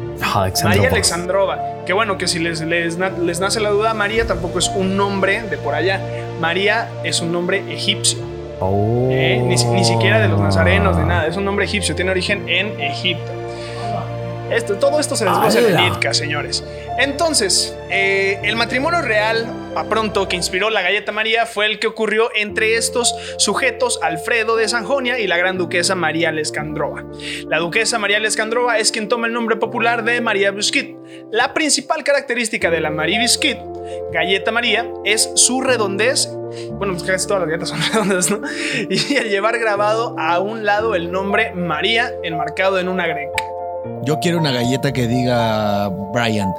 María 0.65 0.89
Alexandrova. 0.89 1.59
Que 1.87 1.93
bueno, 1.93 2.17
que 2.19 2.29
si 2.29 2.39
les, 2.39 2.61
les, 2.61 2.97
les 2.99 3.41
nace 3.41 3.59
la 3.61 3.71
duda, 3.71 3.95
María 3.95 4.27
tampoco 4.27 4.59
es 4.59 4.69
un 4.69 4.97
nombre 4.97 5.43
de 5.43 5.57
por 5.57 5.75
allá. 5.75 6.01
María 6.41 6.89
es 7.05 7.21
un 7.21 7.33
nombre 7.33 7.63
egipcio. 7.73 8.19
¿Eh? 9.11 9.41
Ni, 9.43 9.55
ni 9.57 9.85
siquiera 9.85 10.21
de 10.21 10.29
los 10.29 10.41
nazarenos, 10.41 10.97
de 10.97 11.05
nada. 11.05 11.27
Es 11.27 11.37
un 11.37 11.45
nombre 11.45 11.65
egipcio, 11.65 11.95
tiene 11.95 12.11
origen 12.11 12.49
en 12.49 12.81
Egipto. 12.81 13.41
Esto, 14.51 14.77
todo 14.79 14.99
esto 14.99 15.15
se 15.15 15.25
desglosa 15.25 15.61
en 15.61 15.67
el 15.67 15.77
Nitka, 15.77 16.13
señores. 16.13 16.65
Entonces, 16.99 17.77
eh, 17.89 18.41
el 18.43 18.57
matrimonio 18.57 19.01
real, 19.01 19.47
a 19.77 19.85
pronto, 19.85 20.27
que 20.27 20.35
inspiró 20.35 20.71
la 20.71 20.83
galleta 20.83 21.13
María, 21.13 21.47
fue 21.47 21.67
el 21.67 21.79
que 21.79 21.87
ocurrió 21.87 22.31
entre 22.35 22.75
estos 22.75 23.15
sujetos, 23.39 24.01
Alfredo 24.03 24.57
de 24.57 24.69
Sanjonia 24.69 25.21
y 25.21 25.29
la 25.29 25.37
gran 25.37 25.57
duquesa 25.57 25.95
María 25.95 26.33
Lescandrova. 26.33 27.05
La 27.47 27.59
duquesa 27.59 28.01
María 28.01 28.19
Lescandrova 28.19 28.79
es 28.79 28.91
quien 28.91 29.09
toma 29.09 29.29
el 29.29 29.33
nombre 29.33 29.55
popular 29.55 30.03
de 30.03 30.21
María 30.21 30.51
Biscuit. 30.51 30.97
La 31.31 31.55
principal 31.55 32.03
característica 32.03 32.71
de 32.71 32.81
la 32.81 32.91
María 32.91 33.21
Biscuit, 33.21 33.57
galleta 34.13 34.51
María, 34.51 34.87
es 35.05 35.31
su 35.35 35.61
redondez. 35.61 36.29
Bueno, 36.73 36.95
pues 36.95 37.05
casi 37.05 37.27
todas 37.27 37.43
las 37.43 37.51
galletas 37.51 37.69
son 37.69 37.81
redondas, 37.93 38.31
¿no? 38.31 38.41
Y 38.89 39.17
el 39.17 39.31
llevar 39.31 39.59
grabado 39.59 40.17
a 40.19 40.41
un 40.41 40.65
lado 40.65 40.95
el 40.95 41.13
nombre 41.13 41.53
María 41.55 42.13
enmarcado 42.23 42.79
en 42.79 42.89
una 42.89 43.07
greca. 43.07 43.43
Yo 44.03 44.19
quiero 44.21 44.39
una 44.39 44.53
galleta 44.53 44.93
que 44.93 45.07
diga 45.07 45.89
Brian. 46.13 46.53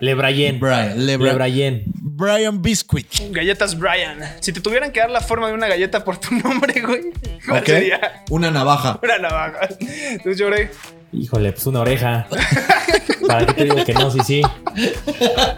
Le 0.00 0.14
Brayen. 0.14 0.58
Brian. 0.60 1.06
Le, 1.06 1.16
Le 1.16 1.32
Brayen. 1.32 1.84
Brian 1.94 2.60
Biscuit. 2.60 3.06
Galletas 3.30 3.78
Brian. 3.78 4.18
Si 4.40 4.52
te 4.52 4.60
tuvieran 4.60 4.92
que 4.92 5.00
dar 5.00 5.10
la 5.10 5.20
forma 5.20 5.48
de 5.48 5.54
una 5.54 5.68
galleta 5.68 6.04
por 6.04 6.18
tu 6.18 6.34
nombre, 6.44 6.80
güey, 6.82 7.12
¿cuál 7.48 7.64
sería? 7.64 8.24
Una 8.28 8.50
navaja. 8.50 8.98
Una 9.02 9.18
navaja. 9.18 9.68
Tú 10.22 10.32
lloré. 10.32 10.70
Híjole, 11.12 11.52
pues 11.52 11.66
una 11.66 11.80
oreja. 11.80 12.26
¿Para 13.26 13.46
qué 13.46 13.52
te 13.54 13.64
digo 13.64 13.84
que 13.84 13.92
no? 13.94 14.10
Sí, 14.10 14.20
sí. 14.24 14.42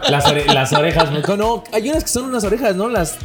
Las, 0.09 0.25
ore- 0.25 0.45
las 0.51 0.73
orejas. 0.73 1.09
No, 1.11 1.37
no, 1.37 1.63
hay 1.71 1.89
unas 1.89 2.03
que 2.03 2.09
son 2.09 2.25
unas 2.25 2.43
orejas, 2.43 2.75
¿no? 2.75 2.89
Las. 2.89 3.15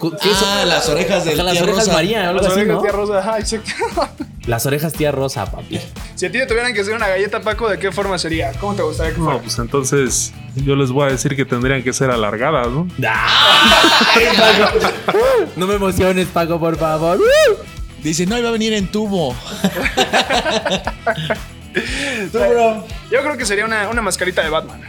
¿qué 0.00 0.28
Ah, 0.30 0.34
son? 0.60 0.68
las 0.68 0.88
orejas 0.88 1.24
del 1.24 1.34
Ajá, 1.34 1.42
Las 1.44 1.52
tía 1.54 1.62
orejas 1.64 1.84
Rosa. 1.86 1.92
María, 1.92 2.28
algo 2.28 2.40
Las 2.42 2.50
así, 2.52 2.60
orejas 2.60 2.76
¿no? 2.76 2.82
tía 2.82 2.92
Rosa. 2.92 3.38
Exacto. 3.38 4.08
Las 4.46 4.64
orejas 4.64 4.92
tía 4.94 5.12
Rosa, 5.12 5.44
papi. 5.50 5.78
Si 6.14 6.24
a 6.24 6.30
ti 6.32 6.38
te 6.38 6.46
tuvieran 6.46 6.72
que 6.72 6.80
hacer 6.80 6.94
una 6.94 7.06
galleta, 7.08 7.40
Paco, 7.42 7.68
¿de 7.68 7.78
qué 7.78 7.92
forma 7.92 8.16
sería? 8.16 8.52
¿Cómo 8.60 8.74
te 8.74 8.82
gustaría 8.82 9.12
que 9.12 9.18
No, 9.18 9.24
fuera? 9.26 9.40
pues 9.42 9.58
entonces 9.58 10.32
yo 10.54 10.74
les 10.74 10.90
voy 10.90 11.06
a 11.08 11.10
decir 11.12 11.36
que 11.36 11.44
tendrían 11.44 11.82
que 11.82 11.92
ser 11.92 12.10
alargadas, 12.10 12.68
¿no? 12.68 12.88
No 15.56 15.66
me 15.66 15.74
emociones, 15.74 16.28
Paco, 16.28 16.58
por 16.58 16.76
favor. 16.78 17.18
Dice, 18.02 18.24
no, 18.24 18.38
iba 18.38 18.48
a 18.48 18.52
venir 18.52 18.72
en 18.72 18.90
tubo. 18.90 19.34
Tú, 22.32 22.38
bro. 22.38 22.86
Yo 23.10 23.20
creo 23.22 23.36
que 23.36 23.46
sería 23.46 23.64
una, 23.64 23.88
una 23.88 24.02
mascarita 24.02 24.42
de 24.42 24.50
Batman. 24.50 24.80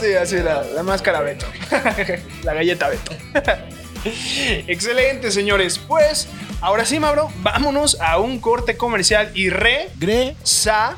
Sí, 0.00 0.14
así 0.14 0.36
la, 0.38 0.62
la 0.62 0.82
máscara 0.82 1.20
Beto. 1.20 1.46
la 2.42 2.54
galleta 2.54 2.88
Beto. 2.88 3.12
Excelente, 4.66 5.30
señores. 5.30 5.78
Pues, 5.78 6.28
ahora 6.60 6.84
sí, 6.84 6.98
Mauro, 6.98 7.30
vámonos 7.42 7.98
a 8.00 8.18
un 8.18 8.38
corte 8.40 8.76
comercial 8.76 9.30
y 9.34 9.50
re. 9.50 9.88
Sa. 10.42 10.96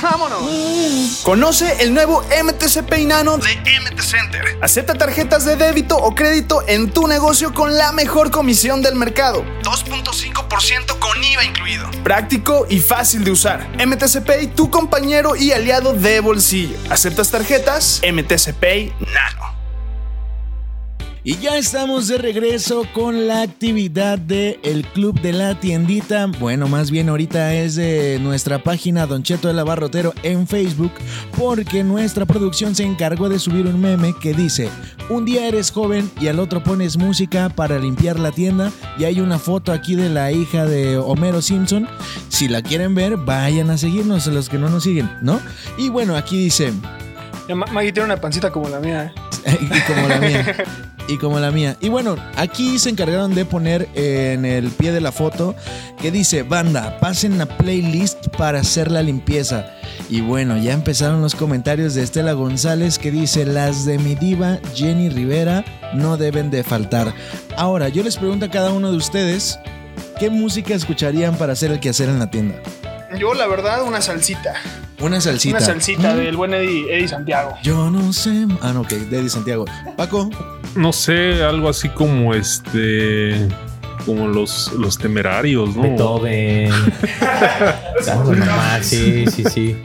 Vámonos. 0.00 1.20
Conoce 1.22 1.82
el 1.82 1.94
nuevo 1.94 2.22
MTC 2.22 2.82
Pay 2.88 3.06
Nano 3.06 3.38
de 3.38 3.54
MT 3.56 4.00
Center. 4.00 4.44
Acepta 4.60 4.94
tarjetas 4.94 5.44
de 5.44 5.56
débito 5.56 5.96
o 5.96 6.14
crédito 6.14 6.62
en 6.66 6.90
tu 6.90 7.06
negocio 7.06 7.52
con 7.54 7.76
la 7.76 7.92
mejor 7.92 8.30
comisión 8.30 8.82
del 8.82 8.94
mercado. 8.94 9.44
2.5% 9.62 10.98
con 10.98 11.22
IVA 11.22 11.44
incluido. 11.44 11.90
Práctico 12.02 12.66
y 12.68 12.80
fácil 12.80 13.24
de 13.24 13.30
usar. 13.30 13.68
MTC 13.84 14.24
Pay, 14.24 14.46
tu 14.48 14.70
compañero 14.70 15.36
y 15.36 15.52
aliado 15.52 15.92
de 15.92 16.20
bolsillo. 16.20 16.76
¿Aceptas 16.90 17.30
tarjetas? 17.30 18.00
MTC 18.02 18.54
Pay 18.54 18.92
Nano. 19.00 19.59
Y 21.22 21.36
ya 21.36 21.58
estamos 21.58 22.08
de 22.08 22.16
regreso 22.16 22.86
con 22.94 23.28
la 23.28 23.42
actividad 23.42 24.18
del 24.18 24.58
el 24.62 24.86
Club 24.86 25.20
de 25.20 25.34
la 25.34 25.60
Tiendita. 25.60 26.24
Bueno, 26.26 26.66
más 26.66 26.90
bien 26.90 27.10
ahorita 27.10 27.52
es 27.52 27.74
de 27.74 28.18
nuestra 28.22 28.62
página 28.62 29.06
Don 29.06 29.22
Cheto 29.22 29.48
de 29.48 29.52
la 29.52 29.62
Barrotero 29.62 30.14
en 30.22 30.46
Facebook, 30.46 30.92
porque 31.36 31.84
nuestra 31.84 32.24
producción 32.24 32.74
se 32.74 32.84
encargó 32.84 33.28
de 33.28 33.38
subir 33.38 33.66
un 33.66 33.78
meme 33.82 34.14
que 34.18 34.32
dice: 34.32 34.70
Un 35.10 35.26
día 35.26 35.46
eres 35.46 35.70
joven 35.70 36.10
y 36.18 36.28
al 36.28 36.40
otro 36.40 36.62
pones 36.62 36.96
música 36.96 37.50
para 37.50 37.78
limpiar 37.78 38.18
la 38.18 38.32
tienda. 38.32 38.72
Y 38.98 39.04
hay 39.04 39.20
una 39.20 39.38
foto 39.38 39.72
aquí 39.72 39.96
de 39.96 40.08
la 40.08 40.32
hija 40.32 40.64
de 40.64 40.96
Homero 40.96 41.42
Simpson. 41.42 41.86
Si 42.30 42.48
la 42.48 42.62
quieren 42.62 42.94
ver, 42.94 43.18
vayan 43.18 43.68
a 43.68 43.76
seguirnos, 43.76 44.26
los 44.28 44.48
que 44.48 44.56
no 44.56 44.70
nos 44.70 44.84
siguen, 44.84 45.10
¿no? 45.20 45.38
Y 45.76 45.90
bueno, 45.90 46.16
aquí 46.16 46.38
dice. 46.38 46.72
Maggie 47.54 47.92
tiene 47.92 48.06
una 48.06 48.16
pancita 48.16 48.50
como 48.50 48.70
la 48.70 48.80
mía. 48.80 49.12
¿eh? 49.44 49.58
y 49.60 49.80
como 49.80 50.08
la 50.08 50.18
mía. 50.18 50.56
Y 51.10 51.18
como 51.18 51.40
la 51.40 51.50
mía. 51.50 51.76
Y 51.80 51.88
bueno, 51.88 52.14
aquí 52.36 52.78
se 52.78 52.88
encargaron 52.88 53.34
de 53.34 53.44
poner 53.44 53.88
en 53.94 54.44
el 54.44 54.68
pie 54.70 54.92
de 54.92 55.00
la 55.00 55.10
foto 55.10 55.56
que 56.00 56.12
dice, 56.12 56.44
banda, 56.44 56.98
pasen 57.00 57.36
la 57.36 57.46
playlist 57.46 58.28
para 58.38 58.60
hacer 58.60 58.92
la 58.92 59.02
limpieza. 59.02 59.66
Y 60.08 60.20
bueno, 60.20 60.56
ya 60.56 60.72
empezaron 60.72 61.20
los 61.20 61.34
comentarios 61.34 61.94
de 61.94 62.04
Estela 62.04 62.32
González 62.32 62.98
que 62.98 63.10
dice, 63.10 63.44
las 63.44 63.84
de 63.86 63.98
mi 63.98 64.14
diva 64.14 64.58
Jenny 64.74 65.08
Rivera 65.08 65.64
no 65.94 66.16
deben 66.16 66.50
de 66.50 66.62
faltar. 66.62 67.12
Ahora, 67.56 67.88
yo 67.88 68.04
les 68.04 68.16
pregunto 68.16 68.46
a 68.46 68.50
cada 68.50 68.70
uno 68.72 68.92
de 68.92 68.96
ustedes, 68.96 69.58
¿qué 70.20 70.30
música 70.30 70.74
escucharían 70.74 71.34
para 71.36 71.54
hacer 71.54 71.72
el 71.72 71.80
quehacer 71.80 72.08
en 72.08 72.20
la 72.20 72.30
tienda? 72.30 72.54
Yo, 73.18 73.34
la 73.34 73.48
verdad, 73.48 73.82
una 73.82 74.00
salsita. 74.00 74.54
Una 75.00 75.20
salsita. 75.20 75.56
Una 75.56 75.66
salsita 75.66 76.14
Mm. 76.14 76.18
del 76.18 76.36
buen 76.36 76.54
Eddie, 76.54 76.84
Eddie 76.94 77.08
Santiago. 77.08 77.54
Yo 77.64 77.90
no 77.90 78.12
sé. 78.12 78.46
Ah, 78.62 78.72
no, 78.72 78.82
ok, 78.82 78.90
de 78.90 79.18
Eddie 79.18 79.30
Santiago. 79.30 79.64
Paco. 79.96 80.30
No 80.76 80.92
sé, 80.92 81.42
algo 81.42 81.68
así 81.68 81.88
como 81.88 82.34
este. 82.34 83.48
Como 84.06 84.28
los, 84.28 84.72
los 84.72 84.96
temerarios, 84.98 85.76
¿no? 85.76 85.82
Beethoven. 85.82 86.70
Mamá, 88.06 88.78
sí, 88.82 89.26
sí, 89.26 89.44
sí. 89.44 89.76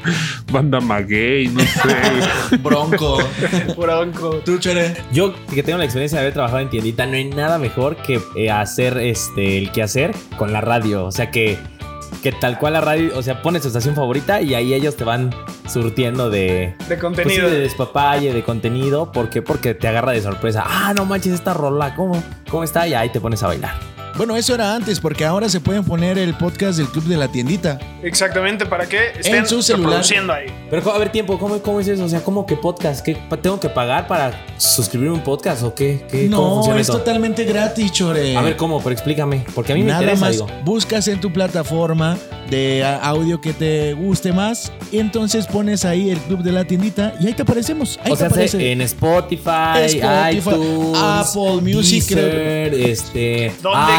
Banda 0.51 0.79
Maguey, 0.79 1.49
no 1.49 1.59
sé. 1.59 2.57
Bronco. 2.63 3.17
Bronco. 3.77 4.41
¿Tú, 4.45 4.57
Chere? 4.57 4.95
Yo 5.11 5.33
que 5.53 5.63
tengo 5.63 5.77
la 5.79 5.83
experiencia 5.83 6.17
de 6.17 6.23
haber 6.23 6.33
trabajado 6.33 6.61
en 6.61 6.69
tiendita, 6.69 7.05
no 7.05 7.13
hay 7.13 7.25
nada 7.25 7.57
mejor 7.57 7.97
que 7.97 8.21
eh, 8.37 8.49
hacer 8.49 8.97
este 8.99 9.57
el 9.57 9.71
quehacer 9.71 10.15
con 10.37 10.53
la 10.53 10.61
radio. 10.61 11.03
O 11.05 11.11
sea 11.11 11.29
que, 11.29 11.57
que 12.21 12.31
tal 12.31 12.57
cual 12.57 12.73
la 12.73 12.81
radio, 12.81 13.11
o 13.17 13.21
sea, 13.21 13.41
pones 13.41 13.61
tu 13.61 13.67
estación 13.67 13.95
favorita 13.95 14.41
y 14.41 14.53
ahí 14.55 14.73
ellos 14.73 14.95
te 14.95 15.03
van 15.03 15.29
surtiendo 15.67 16.29
de, 16.29 16.39
De 16.39 16.75
pues 16.77 16.89
sí, 16.89 16.97
contenido. 16.99 17.49
de 17.49 17.59
despapalle, 17.59 18.33
de 18.33 18.43
contenido. 18.43 19.11
¿Por 19.11 19.29
qué? 19.29 19.41
Porque 19.41 19.73
te 19.73 19.87
agarra 19.87 20.11
de 20.11 20.21
sorpresa. 20.21 20.63
Ah, 20.65 20.93
no 20.95 21.05
manches, 21.05 21.33
esta 21.33 21.53
rola, 21.53 21.95
¿cómo, 21.95 22.21
cómo 22.49 22.63
está? 22.63 22.87
Y 22.87 22.93
ahí 22.93 23.09
te 23.09 23.19
pones 23.19 23.41
a 23.43 23.47
bailar. 23.47 23.94
Bueno, 24.17 24.37
eso 24.37 24.55
era 24.55 24.73
antes, 24.73 24.99
porque 25.01 25.25
ahora 25.25 25.49
se 25.49 25.59
pueden 25.59 25.83
poner 25.83 26.17
el 26.17 26.33
podcast 26.35 26.77
del 26.77 26.87
Club 26.87 27.03
de 27.03 27.17
la 27.17 27.27
Tiendita. 27.27 27.77
Exactamente, 28.01 28.65
para 28.65 28.85
que 28.87 29.09
estén 29.19 29.35
En 29.35 29.45
su 29.47 29.61
celular. 29.61 29.89
reproduciendo 29.89 30.31
ahí. 30.31 30.45
Pero 30.69 30.89
a 30.91 30.97
ver, 30.97 31.11
tiempo, 31.11 31.37
¿cómo, 31.37 31.59
cómo 31.59 31.81
es 31.81 31.87
eso? 31.89 32.05
O 32.05 32.07
sea, 32.09 32.21
¿cómo 32.23 32.45
que 32.45 32.55
podcast? 32.55 33.03
¿Qué, 33.03 33.17
¿Tengo 33.41 33.59
que 33.59 33.67
pagar 33.67 34.07
para 34.07 34.45
suscribirme 34.57 35.15
a 35.15 35.17
un 35.17 35.23
podcast 35.23 35.63
o 35.63 35.75
qué? 35.75 36.05
¿Qué- 36.09 36.29
¿Cómo 36.29 36.37
No, 36.47 36.55
funciona 36.55 36.79
es 36.79 36.87
totalmente 36.87 37.43
gratis, 37.43 37.91
Chore. 37.91 38.37
A 38.37 38.41
ver, 38.41 38.55
¿cómo? 38.55 38.79
Pero 38.81 38.91
explícame. 38.93 39.43
Porque 39.53 39.73
a 39.73 39.75
mí 39.75 39.81
me 39.81 39.87
Nada 39.89 40.01
interesa, 40.03 40.25
más 40.25 40.31
digo. 40.33 40.47
buscas 40.63 41.07
en 41.09 41.19
tu 41.19 41.33
plataforma 41.33 42.17
de 42.49 42.85
audio 43.01 43.41
que 43.41 43.53
te 43.53 43.93
guste 43.95 44.31
más 44.31 44.71
y 44.91 44.99
entonces 44.99 45.47
pones 45.47 45.83
ahí 45.83 46.11
el 46.11 46.19
Club 46.19 46.41
de 46.43 46.51
la 46.51 46.63
Tiendita 46.63 47.15
y 47.19 47.27
ahí 47.27 47.33
te 47.33 47.41
aparecemos. 47.41 47.99
Ahí 48.03 48.11
O 48.11 48.15
te 48.15 48.19
sea, 48.19 48.27
aparece. 48.27 48.71
en 48.71 48.81
Spotify, 48.81 49.85
Spotify, 49.85 50.37
iTunes, 50.37 50.97
Apple 50.97 51.61
Music, 51.61 52.03
Deezer, 52.07 52.73
este, 52.75 53.51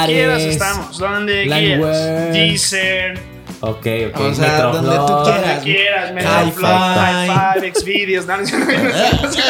Donde 0.07 0.25
Ares. 0.25 0.37
quieras 0.37 0.43
estamos, 0.43 0.99
donde 0.99 1.47
quieras. 1.47 2.33
Deezer, 2.33 3.19
Ok, 3.67 3.87
ok. 4.15 4.21
O 4.21 4.35
sea, 4.35 4.53
Metro 4.53 4.73
donde 4.73 4.97
tú 4.97 5.07
Plus. 5.07 5.29
donde 5.29 5.59
quieras. 5.63 6.13
quieras. 6.13 7.63
Hi-Fi, 7.65 7.81
Xvideos. 7.81 8.27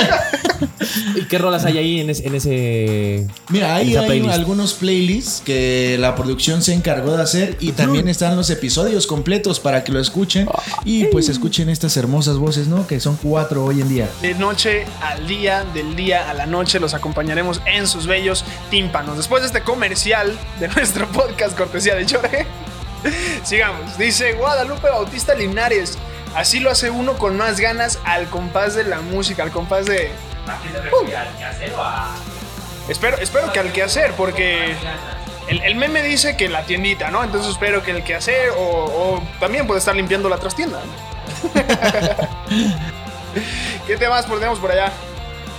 ¿Y 1.14 1.24
qué 1.24 1.38
rolas 1.38 1.64
hay 1.64 1.78
ahí 1.78 2.00
en, 2.00 2.10
ese- 2.10 2.26
en 2.26 2.34
ese. 2.34 3.26
Mira, 3.50 3.74
ahí 3.74 3.96
hay 3.96 4.06
playlist? 4.06 4.34
algunos 4.34 4.74
playlists 4.74 5.42
que 5.44 5.96
la 5.98 6.14
producción 6.14 6.62
se 6.62 6.72
encargó 6.74 7.16
de 7.16 7.22
hacer 7.22 7.56
y 7.60 7.72
también 7.72 8.08
están 8.08 8.36
los 8.36 8.50
episodios 8.50 9.06
completos 9.06 9.60
para 9.60 9.84
que 9.84 9.92
lo 9.92 10.00
escuchen 10.00 10.48
y 10.84 11.04
pues 11.06 11.28
escuchen 11.28 11.68
estas 11.68 11.96
hermosas 11.96 12.36
voces, 12.36 12.68
¿no? 12.68 12.86
Que 12.86 13.00
son 13.00 13.16
cuatro 13.22 13.64
hoy 13.64 13.80
en 13.80 13.88
día. 13.88 14.08
De 14.22 14.34
noche 14.34 14.84
al 15.02 15.26
día, 15.26 15.64
del 15.74 15.96
día 15.96 16.30
a 16.30 16.34
la 16.34 16.46
noche, 16.46 16.80
los 16.80 16.94
acompañaremos 16.94 17.60
en 17.66 17.86
sus 17.86 18.06
bellos 18.06 18.44
tímpanos. 18.70 19.16
Después 19.16 19.42
de 19.42 19.48
este 19.48 19.62
comercial 19.62 20.32
de 20.60 20.68
nuestro 20.68 21.08
podcast 21.10 21.56
cortesía 21.56 21.94
de 21.94 22.06
Chore, 22.06 22.46
sigamos. 23.44 23.98
Dice 23.98 24.32
Guadalupe 24.34 24.88
Bautista 24.88 25.34
Linares. 25.34 25.98
Así 26.34 26.60
lo 26.60 26.70
hace 26.70 26.90
uno 26.90 27.16
con 27.16 27.36
más 27.36 27.58
ganas 27.60 27.98
al 28.04 28.28
compás 28.28 28.74
de 28.74 28.84
la 28.84 29.00
música, 29.00 29.42
al 29.42 29.50
compás 29.50 29.86
de. 29.86 30.10
Espero, 32.88 33.16
espero 33.18 33.52
que 33.52 33.58
al 33.58 33.72
quehacer, 33.72 34.12
porque 34.12 34.76
el, 35.48 35.74
meme 35.76 36.02
dice 36.02 36.36
que 36.36 36.48
la 36.48 36.64
tiendita, 36.64 37.10
¿no? 37.10 37.24
Entonces 37.24 37.52
espero 37.52 37.82
que 37.82 37.90
el 37.90 38.04
quehacer 38.04 38.50
o, 38.50 38.60
o 38.60 39.22
también 39.40 39.66
puede 39.66 39.78
estar 39.78 39.96
limpiando 39.96 40.28
la 40.28 40.36
trastienda. 40.38 40.80
¿Qué 43.86 43.96
temas 43.96 44.26
ponemos 44.26 44.58
por 44.58 44.70
allá? 44.70 44.92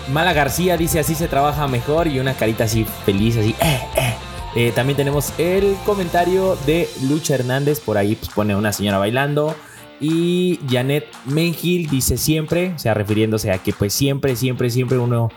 Mala 0.10 0.32
García 0.34 0.78
dice 0.78 1.00
así 1.00 1.16
se 1.16 1.28
trabaja 1.28 1.68
mejor 1.68 2.08
y 2.08 2.20
una 2.20 2.34
carita 2.34 2.64
así 2.64 2.86
feliz, 3.06 3.38
así. 3.38 3.56
eh, 3.60 3.82
eh. 3.96 4.16
Eh, 4.58 4.72
también 4.74 4.98
tenemos 4.98 5.34
el 5.38 5.76
comentario 5.86 6.58
de 6.66 6.90
Lucha 7.04 7.36
Hernández, 7.36 7.80
por 7.80 7.96
ahí 7.96 8.16
pues, 8.16 8.32
pone 8.32 8.56
una 8.56 8.74
señora 8.74 8.98
bailando. 8.98 9.56
Y 10.00 10.60
Janet 10.68 11.06
Mengil 11.26 11.88
dice 11.88 12.18
siempre, 12.18 12.74
o 12.76 12.80
sea, 12.80 12.96
refiriéndose 12.96 13.52
a 13.52 13.60
que 13.60 13.72
pues 13.72 13.94
siempre, 13.94 14.36
siempre, 14.36 14.72
siempre 14.72 14.98
uno 14.98 15.30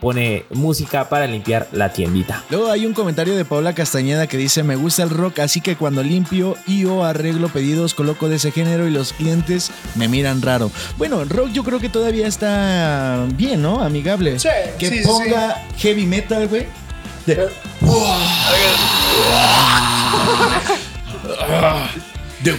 pone 0.00 0.44
música 0.50 1.08
para 1.08 1.28
limpiar 1.28 1.68
la 1.70 1.92
tiendita. 1.92 2.42
Luego 2.50 2.68
hay 2.68 2.84
un 2.84 2.94
comentario 2.94 3.36
de 3.36 3.44
Paula 3.44 3.76
Castañeda 3.76 4.26
que 4.26 4.38
dice, 4.38 4.64
me 4.64 4.74
gusta 4.74 5.04
el 5.04 5.10
rock, 5.10 5.38
así 5.38 5.60
que 5.60 5.76
cuando 5.76 6.02
limpio 6.02 6.56
y 6.66 6.84
o 6.84 7.04
arreglo 7.04 7.50
pedidos 7.50 7.94
coloco 7.94 8.28
de 8.28 8.36
ese 8.36 8.50
género 8.50 8.88
y 8.88 8.90
los 8.90 9.12
clientes 9.12 9.70
me 9.94 10.08
miran 10.08 10.42
raro. 10.42 10.72
Bueno, 10.98 11.22
el 11.22 11.30
rock 11.30 11.50
yo 11.52 11.62
creo 11.62 11.78
que 11.78 11.90
todavía 11.90 12.26
está 12.26 13.24
bien, 13.36 13.62
¿no? 13.62 13.80
Amigable. 13.82 14.36
Sí, 14.40 14.48
que 14.80 14.88
sí, 14.88 14.98
sí, 14.98 15.04
ponga 15.04 15.64
heavy 15.78 16.06
metal, 16.06 16.48
güey. 16.48 16.66
De, 17.24 17.48
de 22.40 22.52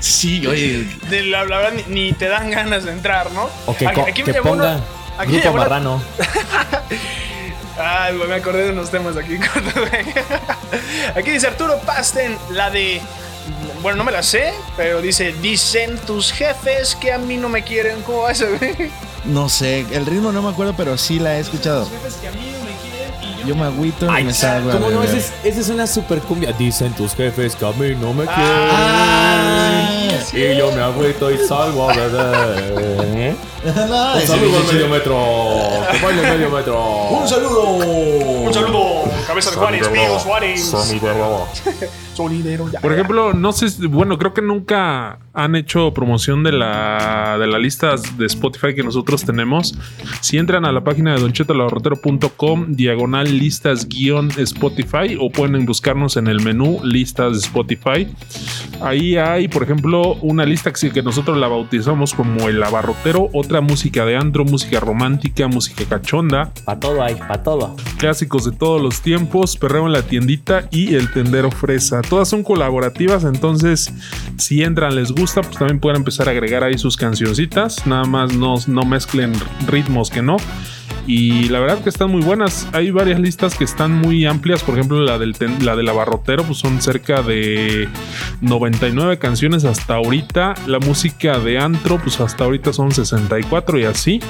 Sí, 0.00 0.46
oye. 0.46 0.86
De 1.08 1.22
la, 1.24 1.44
la 1.44 1.56
verdad, 1.58 1.72
ni, 1.88 1.94
ni 1.94 2.12
te 2.12 2.28
dan 2.28 2.50
ganas 2.50 2.84
de 2.84 2.92
entrar, 2.92 3.30
¿no? 3.32 3.48
O 3.66 3.76
que, 3.76 3.86
Aquí- 3.86 4.00
aquí 4.00 4.20
me 4.22 4.26
que 4.26 4.32
llegó 4.32 4.50
ponga 4.50 4.76
una- 4.76 4.84
aquí 5.18 5.32
me 5.32 5.40
Grupo 5.40 5.56
Marrano. 5.56 6.02
Ay, 7.78 8.14
me 8.14 8.34
acordé 8.34 8.64
de 8.64 8.70
unos 8.72 8.90
temas 8.90 9.16
aquí. 9.16 9.38
aquí 11.16 11.30
dice 11.30 11.46
Arturo 11.46 11.78
Pasten, 11.80 12.36
la 12.50 12.70
de. 12.70 13.00
Bueno, 13.80 13.98
no 13.98 14.04
me 14.04 14.12
la 14.12 14.22
sé, 14.22 14.52
pero 14.76 15.00
dice: 15.00 15.32
Dicen 15.40 15.98
tus 16.00 16.30
jefes 16.32 16.94
que 16.94 17.12
a 17.12 17.18
mí 17.18 17.36
no 17.38 17.48
me 17.48 17.64
quieren. 17.64 18.02
¿Cómo 18.02 18.22
va 18.22 18.32
eso, 18.32 18.46
güey? 18.58 18.90
No 19.24 19.48
sé, 19.48 19.86
el 19.92 20.04
ritmo 20.06 20.32
no 20.32 20.42
me 20.42 20.50
acuerdo, 20.50 20.74
pero 20.76 20.98
sí 20.98 21.18
la 21.18 21.36
he 21.36 21.40
escuchado. 21.40 21.86
Yo. 23.46 23.56
Me 23.56 23.64
agüito 23.64 24.06
y 24.06 24.08
Ay, 24.08 24.22
me 24.24 24.32
salgo. 24.32 24.70
a 24.70 24.74
¿Cómo 24.74 24.88
no? 24.90 25.02
Esa 25.02 25.16
es, 25.16 25.32
esa 25.42 25.60
es 25.60 25.68
una 25.68 25.86
super 25.88 26.20
cumbia. 26.20 26.52
Dicen 26.52 26.92
tus 26.92 27.12
jefes 27.14 27.56
que 27.56 27.64
a 27.66 27.72
mí 27.72 27.92
no 28.00 28.12
me 28.14 28.24
quieren. 28.24 28.44
Ah, 28.46 29.90
Y 30.32 30.56
yo 30.56 30.70
me 30.70 30.80
agüito 30.80 31.28
y 31.28 31.38
salgo 31.48 31.90
a 31.90 31.94
beber. 31.96 33.34
no, 33.64 34.14
Un 34.14 34.20
saludo 34.26 34.56
al 34.58 34.62
pinche- 34.62 34.72
medio 34.74 34.88
metro. 34.88 35.18
Que 35.90 35.98
baile 36.04 36.22
medio 36.22 36.50
metro. 36.50 36.82
Un 37.10 37.28
saludo. 37.28 37.62
Un 37.64 38.54
saludo, 38.54 38.78
cabeza 39.32 39.50
de 39.50 39.56
Juárez, 39.56 39.86
amigos 39.86 40.22
Juárez. 40.24 40.74
Sonidero, 42.14 42.70
ya. 42.70 42.80
Por 42.80 42.92
ejemplo, 42.92 43.32
no 43.32 43.52
sé, 43.52 43.86
bueno, 43.86 44.18
creo 44.18 44.34
que 44.34 44.42
nunca 44.42 45.18
han 45.32 45.56
hecho 45.56 45.94
promoción 45.94 46.42
de 46.42 46.52
la 46.52 47.38
de 47.38 47.46
la 47.46 47.58
lista 47.58 47.94
de 48.18 48.26
Spotify 48.26 48.74
que 48.74 48.82
nosotros 48.82 49.24
tenemos. 49.24 49.74
Si 50.20 50.36
entran 50.36 50.66
a 50.66 50.72
la 50.72 50.84
página 50.84 51.14
de 51.14 51.20
donchetolabarrotero.com, 51.20 52.72
diagonal 52.72 53.38
listas 53.38 53.88
guion 53.88 54.30
Spotify, 54.36 55.16
o 55.18 55.30
pueden 55.30 55.64
buscarnos 55.64 56.16
en 56.18 56.26
el 56.26 56.40
menú 56.40 56.80
listas 56.84 57.32
de 57.32 57.38
Spotify. 57.38 58.08
Ahí 58.82 59.16
hay, 59.16 59.48
por 59.48 59.62
ejemplo, 59.62 60.14
una 60.16 60.44
lista 60.44 60.72
que, 60.72 61.02
nosotros 61.02 61.38
la 61.38 61.48
bautizamos 61.48 62.14
como 62.14 62.48
el 62.48 62.62
abarrotero, 62.62 63.28
otra 63.32 63.60
música 63.60 64.04
de 64.04 64.16
antro, 64.16 64.44
música 64.44 64.80
romántica, 64.80 65.48
música 65.48 65.84
cachonda, 65.88 66.52
Pa' 66.64 66.78
todo 66.78 67.02
hay, 67.02 67.14
pa' 67.14 67.42
todo. 67.42 67.76
clásicos 67.98 68.44
de 68.44 68.52
todos 68.52 68.82
los 68.82 69.00
tiempos, 69.00 69.21
Perreo 69.60 69.86
en 69.86 69.92
la 69.92 70.02
tiendita 70.02 70.68
y 70.70 70.94
El 70.94 71.12
tendero 71.12 71.50
fresa. 71.50 72.02
Todas 72.02 72.28
son 72.28 72.42
colaborativas, 72.42 73.24
entonces 73.24 73.92
si 74.36 74.62
entran, 74.62 74.94
les 74.94 75.12
gusta, 75.12 75.42
pues 75.42 75.56
también 75.56 75.80
pueden 75.80 75.98
empezar 75.98 76.28
a 76.28 76.32
agregar 76.32 76.64
ahí 76.64 76.78
sus 76.78 76.96
cancioncitas. 76.96 77.86
Nada 77.86 78.04
más 78.04 78.34
no, 78.34 78.54
no 78.66 78.84
mezclen 78.84 79.32
ritmos 79.66 80.10
que 80.10 80.22
no. 80.22 80.36
Y 81.06 81.48
la 81.48 81.58
verdad 81.58 81.80
que 81.82 81.88
están 81.88 82.10
muy 82.10 82.22
buenas. 82.22 82.68
Hay 82.72 82.90
varias 82.92 83.18
listas 83.18 83.56
que 83.56 83.64
están 83.64 83.92
muy 83.92 84.24
amplias. 84.24 84.62
Por 84.62 84.76
ejemplo, 84.76 85.00
la 85.02 85.18
del, 85.18 85.34
ten- 85.36 85.64
la 85.64 85.74
del 85.74 85.88
abarrotero, 85.88 86.44
pues 86.44 86.58
son 86.58 86.80
cerca 86.80 87.22
de 87.22 87.88
99 88.40 89.18
canciones 89.18 89.64
hasta 89.64 89.94
ahorita. 89.96 90.54
La 90.66 90.78
música 90.78 91.38
de 91.38 91.58
antro, 91.58 91.98
pues 91.98 92.20
hasta 92.20 92.44
ahorita 92.44 92.72
son 92.72 92.92
64 92.92 93.78
y 93.80 93.84
así. 93.84 94.20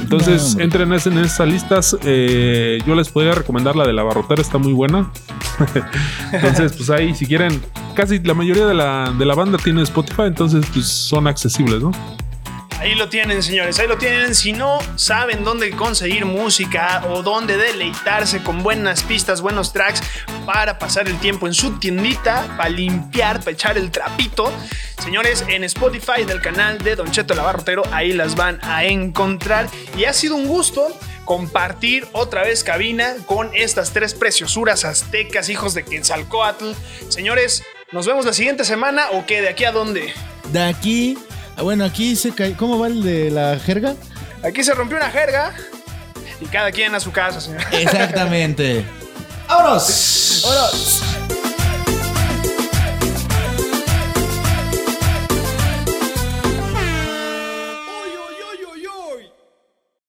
Entonces, 0.00 0.54
No, 0.56 0.62
entren 0.62 0.92
en 0.92 1.18
esas 1.18 1.46
listas. 1.48 1.96
Eh, 2.04 2.78
yo 2.86 2.94
les 2.94 3.08
podría 3.08 3.32
recomendar 3.34 3.74
la 3.76 3.84
de 3.86 3.92
la 3.92 4.02
barrotera, 4.04 4.40
está 4.42 4.58
muy 4.58 4.72
buena. 4.72 5.10
entonces, 6.32 6.72
pues 6.72 6.88
ahí, 6.90 7.14
si 7.14 7.26
quieren, 7.26 7.60
casi 7.94 8.18
la 8.20 8.34
mayoría 8.34 8.66
de 8.66 8.74
la, 8.74 9.12
de 9.16 9.24
la 9.24 9.34
banda 9.34 9.58
tiene 9.58 9.82
Spotify, 9.82 10.22
entonces 10.26 10.64
pues 10.72 10.86
son 10.86 11.26
accesibles, 11.26 11.82
¿no? 11.82 11.92
Ahí 12.82 12.96
lo 12.96 13.08
tienen, 13.08 13.44
señores, 13.44 13.78
ahí 13.78 13.86
lo 13.86 13.96
tienen. 13.96 14.34
Si 14.34 14.52
no 14.52 14.80
saben 14.96 15.44
dónde 15.44 15.70
conseguir 15.70 16.24
música 16.24 17.04
o 17.10 17.22
dónde 17.22 17.56
deleitarse 17.56 18.42
con 18.42 18.64
buenas 18.64 19.04
pistas, 19.04 19.40
buenos 19.40 19.72
tracks 19.72 20.02
para 20.44 20.80
pasar 20.80 21.06
el 21.06 21.16
tiempo 21.20 21.46
en 21.46 21.54
su 21.54 21.78
tiendita, 21.78 22.44
para 22.56 22.70
limpiar, 22.70 23.38
para 23.38 23.52
echar 23.52 23.78
el 23.78 23.92
trapito, 23.92 24.52
señores, 24.98 25.44
en 25.46 25.62
Spotify 25.62 26.24
del 26.26 26.40
canal 26.40 26.78
de 26.78 26.96
Don 26.96 27.08
Cheto 27.12 27.36
Labarrotero, 27.36 27.84
ahí 27.92 28.12
las 28.14 28.34
van 28.34 28.58
a 28.62 28.82
encontrar. 28.82 29.68
Y 29.96 30.06
ha 30.06 30.12
sido 30.12 30.34
un 30.34 30.48
gusto 30.48 30.88
compartir 31.24 32.08
otra 32.10 32.42
vez 32.42 32.64
cabina 32.64 33.14
con 33.26 33.54
estas 33.54 33.92
tres 33.92 34.12
preciosuras 34.12 34.84
aztecas, 34.84 35.48
hijos 35.50 35.74
de 35.74 35.84
Quetzalcoatl. 35.84 36.72
Señores, 37.08 37.62
nos 37.92 38.06
vemos 38.08 38.26
la 38.26 38.32
siguiente 38.32 38.64
semana 38.64 39.04
o 39.12 39.24
qué, 39.24 39.40
de 39.40 39.50
aquí 39.50 39.64
a 39.66 39.70
dónde? 39.70 40.12
De 40.50 40.60
aquí, 40.64 41.16
bueno, 41.60 41.84
aquí 41.84 42.16
se 42.16 42.32
cae. 42.32 42.54
¿Cómo 42.54 42.78
va 42.78 42.86
el 42.86 43.02
de 43.02 43.30
la 43.30 43.58
jerga? 43.58 43.94
Aquí 44.42 44.64
se 44.64 44.74
rompió 44.74 44.96
una 44.96 45.10
jerga 45.10 45.52
y 46.40 46.46
cada 46.46 46.72
quien 46.72 46.94
a 46.94 47.00
su 47.00 47.12
casa, 47.12 47.40
señor. 47.40 47.62
Exactamente. 47.72 48.84
¡Vámonos! 49.48 50.42
¡Vámonos! 50.44 51.02